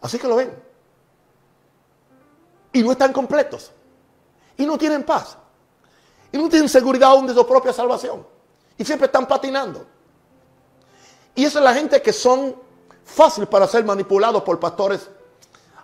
[0.03, 0.53] Así que lo ven.
[2.73, 3.71] Y no están completos.
[4.57, 5.39] Y no tienen paz.
[6.33, 8.27] Y no tienen seguridad aún de su propia salvación.
[8.77, 9.87] Y siempre están patinando.
[11.37, 12.66] Y esa es la gente que son
[13.07, 15.09] fáciles para ser manipulados por pastores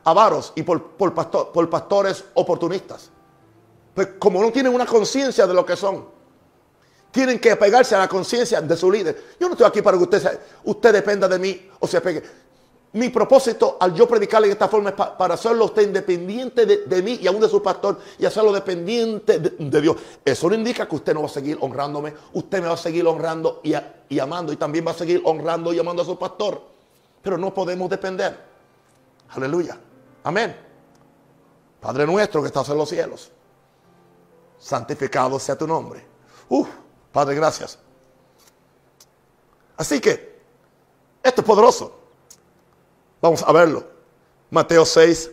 [0.05, 3.11] avaros y por, por, por pastores oportunistas.
[3.95, 6.05] Pues como no tienen una conciencia de lo que son,
[7.11, 9.35] tienen que apegarse a la conciencia de su líder.
[9.39, 12.23] Yo no estoy aquí para que usted, usted dependa de mí o se apegue.
[12.95, 17.18] Mi propósito al yo predicarle de esta forma es para hacerlo usted independiente de, mí
[17.23, 19.97] y aún de su pastor y hacerlo dependiente de, Dios.
[20.23, 22.12] Eso no indica que usted no va a seguir honrándome.
[22.35, 23.73] Usted me va a seguir honrando y,
[24.11, 26.72] y amando y también va a seguir honrando y amando a su pastor.
[27.23, 28.39] Pero no podemos depender.
[29.31, 29.79] Aleluya.
[30.25, 30.57] Amén.
[31.81, 33.33] Padre nuestro que estás en los cielos
[34.62, 36.05] santificado sea tu nombre.
[36.49, 36.68] Uf,
[37.11, 37.79] Padre, gracias.
[39.77, 40.41] Así que,
[41.23, 41.99] esto es poderoso.
[43.20, 43.85] Vamos a verlo.
[44.51, 45.31] Mateo 6,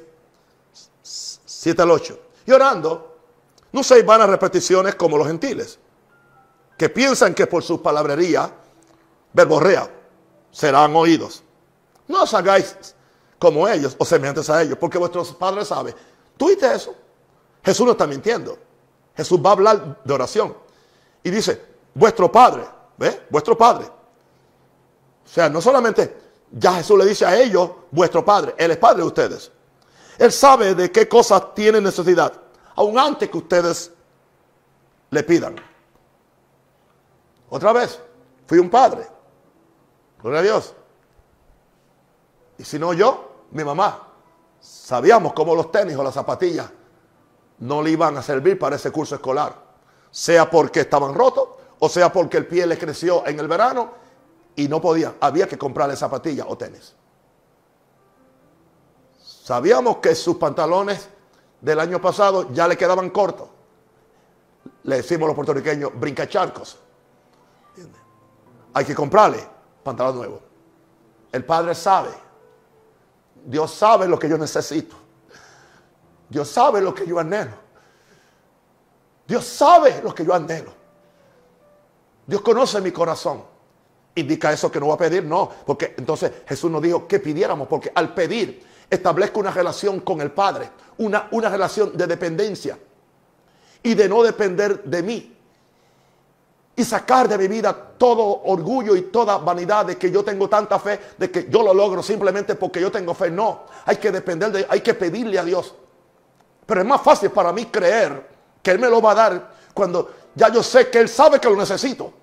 [1.04, 2.20] 7 al 8.
[2.48, 3.18] Y orando,
[3.72, 5.78] no se van a repeticiones como los gentiles,
[6.78, 8.52] que piensan que por su palabrería,
[9.34, 9.90] verborrea,
[10.52, 11.44] serán oídos.
[12.10, 12.76] No os hagáis
[13.38, 15.96] como ellos o semejantes a ellos, porque vuestros padres saben.
[16.36, 16.94] ¿Tú viste eso?
[17.64, 18.58] Jesús no está mintiendo.
[19.16, 20.56] Jesús va a hablar de oración.
[21.24, 21.62] Y dice,
[21.94, 22.66] vuestro padre,
[22.98, 23.28] ¿ve?
[23.30, 23.86] Vuestro padre.
[23.86, 26.18] O sea, no solamente
[26.52, 29.52] ya Jesús le dice a ellos, vuestro padre, Él es padre de ustedes.
[30.18, 32.34] Él sabe de qué cosas tienen necesidad,
[32.76, 33.92] aun antes que ustedes
[35.12, 35.56] le pidan.
[37.50, 38.00] Otra vez,
[38.48, 39.08] fui un padre.
[40.22, 40.74] Gloria a Dios.
[42.60, 44.08] Y si no yo, mi mamá.
[44.60, 46.70] Sabíamos cómo los tenis o las zapatillas
[47.60, 49.56] no le iban a servir para ese curso escolar.
[50.12, 51.48] Sea porque estaban rotos
[51.80, 53.92] o sea porque el pie le creció en el verano
[54.56, 55.16] y no podía.
[55.22, 56.94] Había que comprarle zapatillas o tenis.
[59.22, 61.08] Sabíamos que sus pantalones
[61.62, 63.48] del año pasado ya le quedaban cortos.
[64.84, 66.78] Le decimos los puertorriqueños brincacharcos.
[68.74, 69.48] Hay que comprarle
[69.82, 70.42] pantalón nuevo.
[71.32, 72.29] El Padre sabe.
[73.50, 74.96] Dios sabe lo que yo necesito.
[76.30, 77.54] Dios sabe lo que yo anhelo.
[79.28, 80.72] Dios sabe lo que yo anhelo.
[82.28, 83.44] Dios conoce mi corazón.
[84.14, 85.24] ¿Indica eso que no va a pedir?
[85.24, 90.22] No, porque entonces Jesús nos dijo que pidiéramos, porque al pedir establezco una relación con
[90.22, 90.70] el Padre,
[91.00, 92.78] una, una relación de dependencia
[93.82, 95.39] y de no depender de mí.
[96.80, 100.80] Y sacar de mi vida todo orgullo y toda vanidad de que yo tengo tanta
[100.80, 103.30] fe, de que yo lo logro simplemente porque yo tengo fe.
[103.30, 105.76] No, hay que depender de, hay que pedirle a Dios.
[106.66, 108.26] Pero es más fácil para mí creer
[108.64, 111.50] que Él me lo va a dar cuando ya yo sé que Él sabe que
[111.50, 112.14] lo necesito.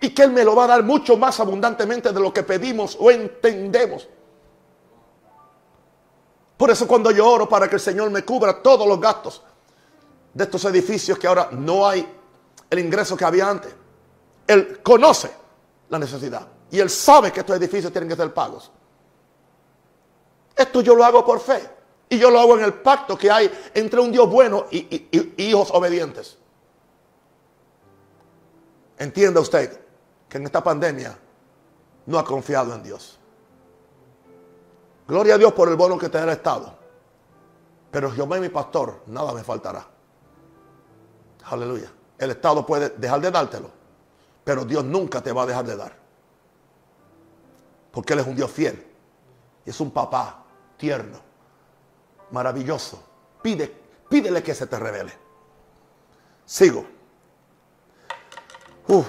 [0.00, 2.96] Y que Él me lo va a dar mucho más abundantemente de lo que pedimos
[3.00, 4.06] o entendemos.
[6.56, 9.42] Por eso cuando yo oro para que el Señor me cubra todos los gastos
[10.32, 12.14] de estos edificios que ahora no hay
[12.70, 13.74] el ingreso que había antes.
[14.46, 15.30] Él conoce
[15.88, 16.46] la necesidad.
[16.70, 18.70] Y Él sabe que estos edificios tienen que ser pagos.
[20.54, 21.78] Esto yo lo hago por fe.
[22.10, 25.70] Y yo lo hago en el pacto que hay entre un Dios bueno y, hijos
[25.72, 26.38] obedientes.
[28.96, 29.78] Entienda usted
[30.28, 31.16] que en esta pandemia
[32.06, 33.18] no ha confiado en Dios.
[35.06, 36.74] Gloria a Dios por el bono que te el Estado.
[37.90, 39.86] Pero Jehová mi pastor, nada me faltará.
[41.44, 41.90] Aleluya.
[42.18, 43.70] El Estado puede dejar de dártelo,
[44.44, 45.96] pero Dios nunca te va a dejar de dar.
[47.92, 48.86] Porque Él es un Dios fiel.
[49.64, 50.44] Y es un papá
[50.76, 51.20] tierno,
[52.30, 53.02] maravilloso.
[53.42, 53.72] Pide,
[54.08, 55.12] pídele que se te revele.
[56.44, 56.84] Sigo.
[58.88, 59.06] Uf.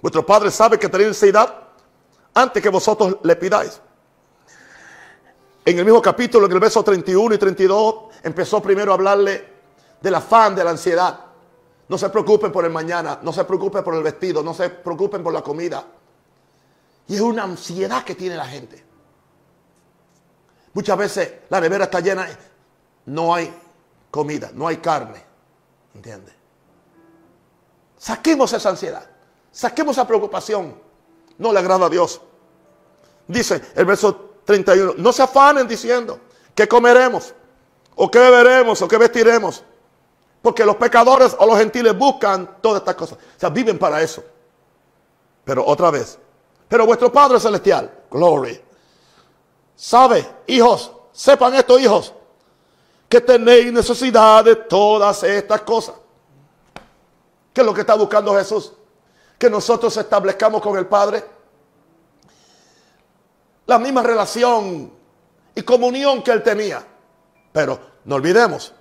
[0.00, 1.68] Vuestro Padre sabe que tenéis necesidad
[2.34, 3.80] antes que vosotros le pidáis.
[5.64, 9.46] En el mismo capítulo, en el verso 31 y 32, empezó primero a hablarle
[10.00, 11.20] del afán, de la ansiedad.
[11.90, 15.24] No se preocupen por el mañana, no se preocupen por el vestido, no se preocupen
[15.24, 15.84] por la comida.
[17.08, 18.84] Y es una ansiedad que tiene la gente.
[20.72, 22.28] Muchas veces la nevera está llena,
[23.06, 23.52] no hay
[24.08, 25.20] comida, no hay carne.
[25.92, 26.32] ¿Entiendes?
[27.98, 29.10] Saquemos esa ansiedad,
[29.50, 30.80] saquemos esa preocupación.
[31.38, 32.20] No le agrada a Dios.
[33.26, 34.94] Dice el verso 31.
[34.96, 36.20] No se afanen diciendo
[36.54, 37.34] que comeremos,
[37.96, 39.64] o que beberemos, o que vestiremos.
[40.42, 43.18] Porque los pecadores o los gentiles buscan todas estas cosas.
[43.18, 44.24] O sea, viven para eso.
[45.44, 46.18] Pero otra vez.
[46.68, 48.60] Pero vuestro Padre Celestial, gloria,
[49.74, 52.14] sabe, hijos, sepan esto, hijos,
[53.08, 55.96] que tenéis necesidad de todas estas cosas.
[57.52, 58.72] ¿Qué es lo que está buscando Jesús?
[59.36, 61.24] Que nosotros establezcamos con el Padre
[63.66, 64.92] la misma relación
[65.54, 66.86] y comunión que él tenía.
[67.52, 68.72] Pero no olvidemos,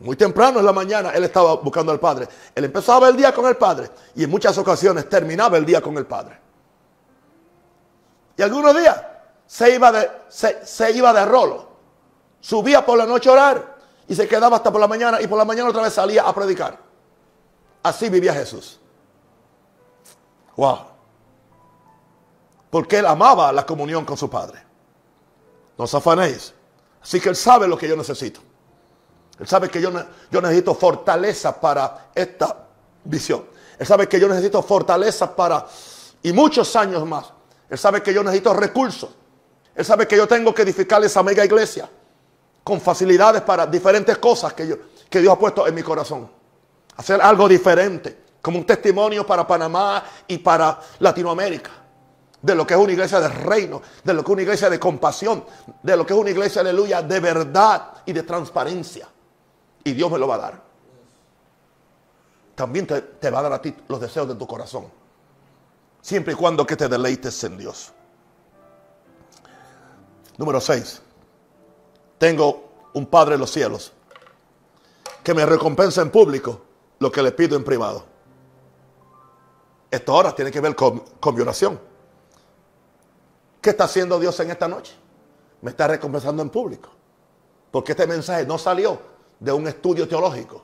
[0.00, 2.28] muy temprano en la mañana él estaba buscando al Padre.
[2.54, 5.96] Él empezaba el día con el Padre y en muchas ocasiones terminaba el día con
[5.96, 6.38] el Padre.
[8.36, 9.00] Y algunos días
[9.46, 11.68] se iba de, se, iba de rolo.
[12.40, 13.76] Subía por la noche a orar
[14.08, 16.34] y se quedaba hasta por la mañana y por la mañana otra vez salía a
[16.34, 16.78] predicar.
[17.82, 18.80] Así vivía Jesús.
[20.56, 20.94] Wow
[22.74, 24.60] porque él amaba la comunión con su Padre.
[25.78, 26.52] No os afanéis.
[27.00, 28.40] Así que él sabe lo que yo necesito.
[29.38, 29.90] Él sabe que yo,
[30.30, 32.66] necesito fortaleza para esta
[33.04, 33.44] visión.
[33.78, 35.66] Él sabe que yo necesito fortaleza para,
[36.22, 37.26] y muchos años más.
[37.68, 39.10] Él sabe que yo necesito recursos.
[39.74, 41.88] Él sabe que yo tengo que edificar esa mega iglesia
[42.62, 44.76] con facilidades para diferentes cosas que, yo,
[45.10, 46.30] que Dios ha puesto en mi corazón.
[46.96, 51.70] Hacer algo diferente, como un testimonio para Panamá y para Latinoamérica.
[52.40, 54.78] De lo que es una iglesia de reino, de lo que es una iglesia de
[54.78, 55.44] compasión,
[55.82, 59.08] de lo que es una iglesia, aleluya, de verdad y de transparencia.
[59.84, 60.62] Y Dios me lo va a dar.
[62.54, 64.86] También te, va a dar a ti los deseos de tu corazón.
[66.00, 67.92] Siempre y cuando que te deleites en Dios.
[70.38, 71.02] Número 6.
[72.18, 73.92] Tengo un Padre en los cielos
[75.22, 76.60] que me recompensa en público
[76.98, 78.04] lo que le pido en privado.
[79.90, 81.78] Esto ahora tiene que ver con, con mi oración.
[83.60, 84.94] ¿Qué está haciendo Dios en esta noche?
[85.62, 86.90] Me está recompensando en público.
[87.70, 90.62] Porque este mensaje no salió de un estudio teológico,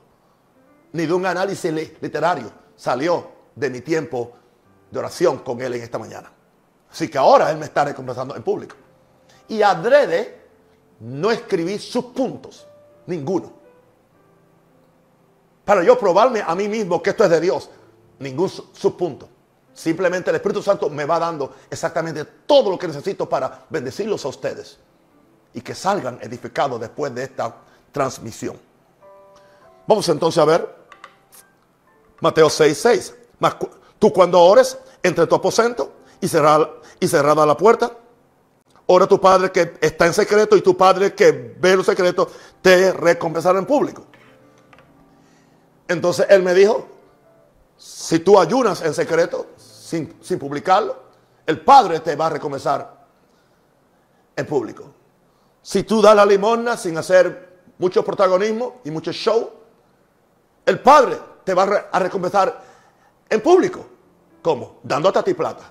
[0.93, 2.51] ni de un análisis literario.
[2.75, 4.31] Salió de mi tiempo
[4.89, 6.31] de oración con Él en esta mañana.
[6.91, 8.75] Así que ahora Él me está recompensando en público.
[9.47, 10.41] Y adrede
[10.99, 12.67] no escribí sus puntos,
[13.07, 13.51] ninguno.
[15.65, 17.69] Para yo probarme a mí mismo que esto es de Dios,
[18.19, 19.29] ningún subpunto.
[19.73, 24.27] Simplemente el Espíritu Santo me va dando exactamente todo lo que necesito para bendecirlos a
[24.27, 24.77] ustedes
[25.53, 27.55] y que salgan edificados después de esta
[27.91, 28.57] transmisión.
[29.87, 30.81] Vamos entonces a ver
[32.21, 33.15] Mateo 6, 6.
[33.99, 36.69] Tú cuando ores, entre tu aposento y cerrada,
[36.99, 37.91] y cerrada la puerta,
[38.85, 42.29] ora tu Padre que está en secreto y tu Padre que ve los secretos
[42.61, 44.05] te recompensará en público.
[45.87, 46.87] Entonces él me dijo,
[47.77, 50.95] si tú ayunas en secreto, sin, sin publicarlo,
[51.45, 53.01] el Padre te va a recompensar
[54.35, 54.93] en público.
[55.61, 57.50] Si tú das la limosna sin hacer
[57.81, 59.49] mucho protagonismo y mucho show,
[60.67, 62.61] el Padre te va a recompensar
[63.27, 63.83] en público.
[64.39, 64.77] ¿Cómo?
[64.83, 65.63] Dándote a ti plata.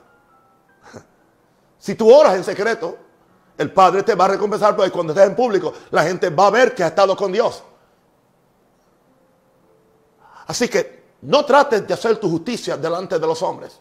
[1.78, 2.98] Si tú oras en secreto,
[3.56, 6.50] el Padre te va a recompensar porque cuando estés en público, la gente va a
[6.50, 7.62] ver que has estado con Dios.
[10.48, 13.80] Así que no trates de hacer tu justicia delante de los hombres.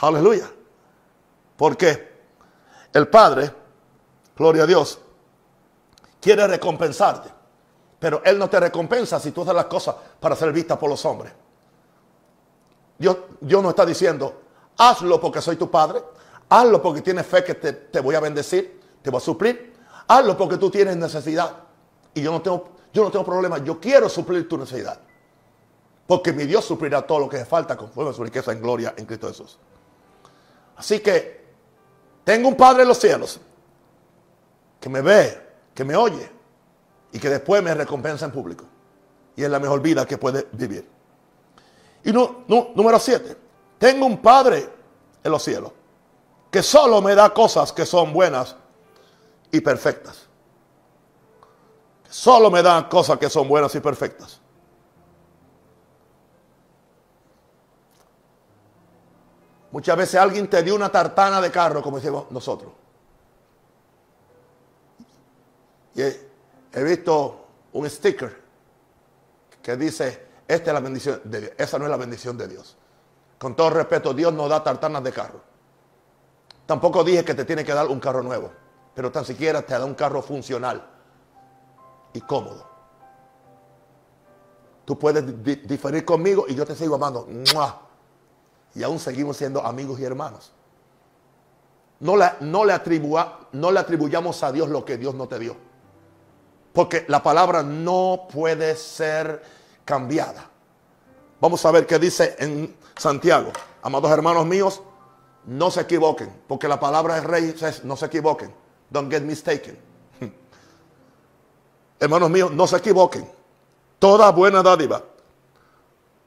[0.00, 0.50] Aleluya.
[1.56, 2.16] Porque
[2.92, 3.50] el Padre,
[4.36, 4.98] gloria a Dios,
[6.26, 7.28] quiere recompensarte.
[8.00, 11.04] Pero Él no te recompensa si tú haces las cosas para ser vista por los
[11.04, 11.32] hombres.
[12.98, 14.42] Dios, no está diciendo,
[14.76, 16.02] hazlo porque soy tu padre,
[16.48, 19.72] hazlo porque tienes fe que te, voy a bendecir, te voy a suplir,
[20.08, 21.58] hazlo porque tú tienes necesidad.
[22.12, 24.98] Y yo no tengo, yo no tengo problema, yo quiero suplir tu necesidad.
[26.08, 29.06] Porque mi Dios suplirá todo lo que falta conforme a su riqueza en gloria en
[29.06, 29.58] Cristo Jesús.
[30.76, 31.46] Así que
[32.24, 33.40] tengo un Padre en los cielos
[34.80, 35.45] que me ve,
[35.76, 36.28] que me oye
[37.12, 38.64] y que después me recompensa en público.
[39.36, 40.88] Y es la mejor vida que puede vivir.
[42.02, 43.36] Y número siete,
[43.78, 44.68] tengo un Padre
[45.22, 45.72] en los cielos
[46.50, 48.56] que solo me da cosas que son buenas
[49.52, 50.26] y perfectas.
[52.08, 54.40] Solo me da cosas que son buenas y perfectas.
[59.72, 62.72] Muchas veces alguien te dio una tartana de carro, como decimos nosotros.
[65.96, 68.42] He visto un sticker
[69.62, 71.52] que dice, esta es la bendición de Dios.
[71.56, 72.76] Esa no es la bendición de Dios.
[73.38, 75.40] Con todo respeto, Dios no da tartanas de carro.
[76.66, 78.50] Tampoco dije que te tiene que dar un carro nuevo,
[78.94, 80.84] pero tan siquiera te da un carro funcional
[82.12, 82.66] y cómodo.
[84.84, 85.24] Tú puedes
[85.66, 87.28] diferir conmigo y yo te sigo amando.
[88.74, 90.52] Y aún seguimos siendo amigos y hermanos.
[91.98, 92.64] No le, no,
[93.52, 95.65] no le atribuyamos a Dios lo que Dios no te dio.
[96.76, 99.42] Porque la palabra no puede ser
[99.82, 100.46] cambiada.
[101.40, 103.50] Vamos a ver qué dice en Santiago.
[103.80, 104.82] Amados hermanos míos,
[105.46, 108.52] no se equivoquen, porque la palabra de rey es no se equivoquen.
[108.90, 109.78] Don't get mistaken.
[111.98, 113.26] hermanos míos, no se equivoquen.
[113.98, 115.02] Toda buena dádiva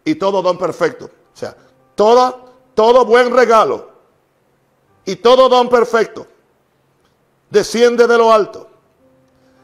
[0.04, 1.06] y todo don perfecto.
[1.06, 1.56] O sea,
[1.94, 2.36] toda,
[2.74, 3.92] todo buen regalo
[5.06, 6.26] y todo don perfecto
[7.52, 8.68] desciende de lo alto.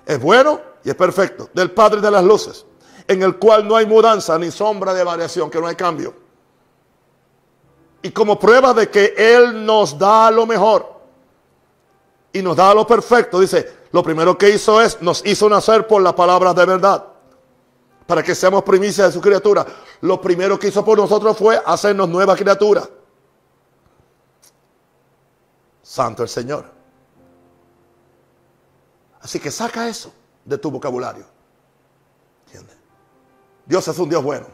[0.06, 2.66] Es bueno y es perfecto, del Padre de las luces
[3.08, 6.14] en el cual no hay mudanza ni sombra de variación, que no hay cambio.
[8.02, 10.94] Y como prueba de que Él nos da lo mejor
[12.34, 16.02] y nos da lo perfecto, dice, lo primero que hizo es, nos hizo nacer por
[16.02, 17.06] la palabra de verdad,
[18.06, 19.66] para que seamos primicias de su criatura.
[20.02, 22.88] Lo primero que hizo por nosotros fue hacernos nueva criatura.
[25.82, 26.66] Santo el Señor.
[29.22, 30.12] Así que saca eso
[30.46, 31.26] de tu vocabulario.
[33.66, 34.48] Dios es un Dios bueno.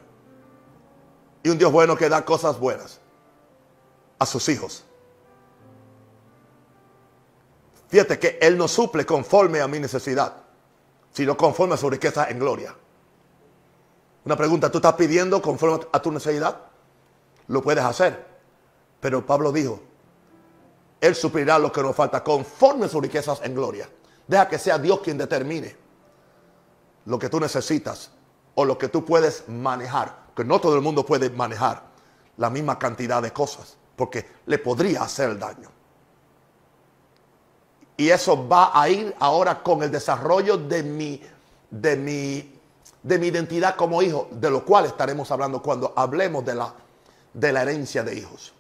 [1.43, 2.99] Y un Dios bueno que da cosas buenas
[4.19, 4.85] a sus hijos.
[7.89, 10.33] Fíjate que Él no suple conforme a mi necesidad,
[11.11, 12.73] sino conforme a su riqueza en gloria.
[14.23, 16.57] Una pregunta, ¿tú estás pidiendo conforme a tu necesidad?
[17.47, 18.25] Lo puedes hacer.
[19.01, 19.81] Pero Pablo dijo,
[21.01, 23.89] Él suplirá lo que nos falta conforme a sus riquezas en gloria.
[24.27, 25.80] Deja que sea Dios quien determine
[27.05, 28.11] lo que tú necesitas
[28.55, 30.21] o lo que tú puedes manejar.
[30.35, 31.83] Que no todo el mundo puede manejar
[32.37, 35.69] la misma cantidad de cosas porque le podría hacer daño.
[37.97, 41.21] Y eso va a ir ahora con el desarrollo de mi,
[41.69, 42.59] de mi,
[43.03, 46.73] de mi identidad como hijo, de lo cual estaremos hablando cuando hablemos de la,
[47.33, 48.53] de la herencia de hijos.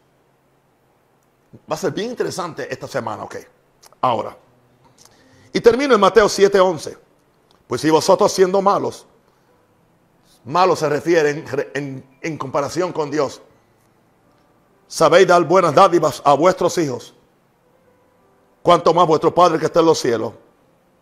[1.69, 3.37] Va a ser bien interesante esta semana, ok.
[4.01, 4.37] Ahora.
[5.53, 6.97] Y termino en Mateo 7:11.
[7.71, 9.05] Pues si vosotros siendo malos,
[10.43, 11.45] malos se refieren
[12.21, 13.41] en, comparación con Dios,
[14.89, 17.13] sabéis dar buenas dádivas a vuestros hijos,
[18.61, 20.33] cuanto más vuestro Padre que está en los cielos.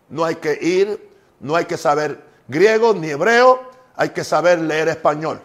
[0.08, 1.10] No hay que ir,
[1.40, 3.62] no hay que saber griego ni hebreo,
[3.96, 5.42] hay que saber leer español,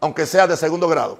[0.00, 1.18] aunque sea de segundo grado.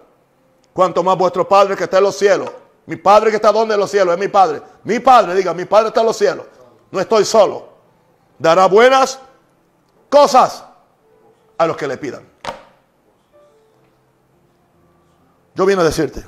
[0.72, 2.53] Cuanto más vuestro Padre que está en los cielos.
[2.87, 4.62] Mi Padre que está donde en los cielos es mi Padre.
[4.85, 6.47] Mi Padre, diga, mi Padre está en los cielos.
[6.93, 7.74] No estoy solo.
[8.45, 9.18] Dará buenas
[10.11, 10.62] cosas
[11.57, 12.28] a los que le pidan.
[15.55, 16.22] Yo vine a decirte,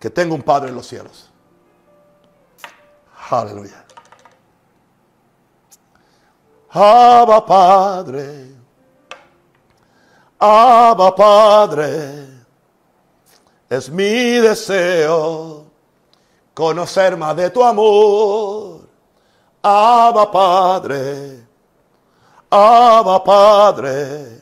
[0.00, 1.30] que tengo un Padre en los cielos.
[3.30, 3.84] Aleluya.
[6.70, 8.50] Abba Padre.
[10.40, 12.26] Abba Padre.
[13.68, 15.66] Es mi deseo
[16.52, 18.69] conocer más de tu amor.
[19.62, 21.46] Abba Padre.
[22.50, 24.40] Abba Padre.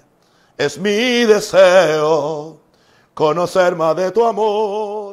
[0.57, 2.59] Es mi deseo
[3.15, 5.08] conocer más de tu amor.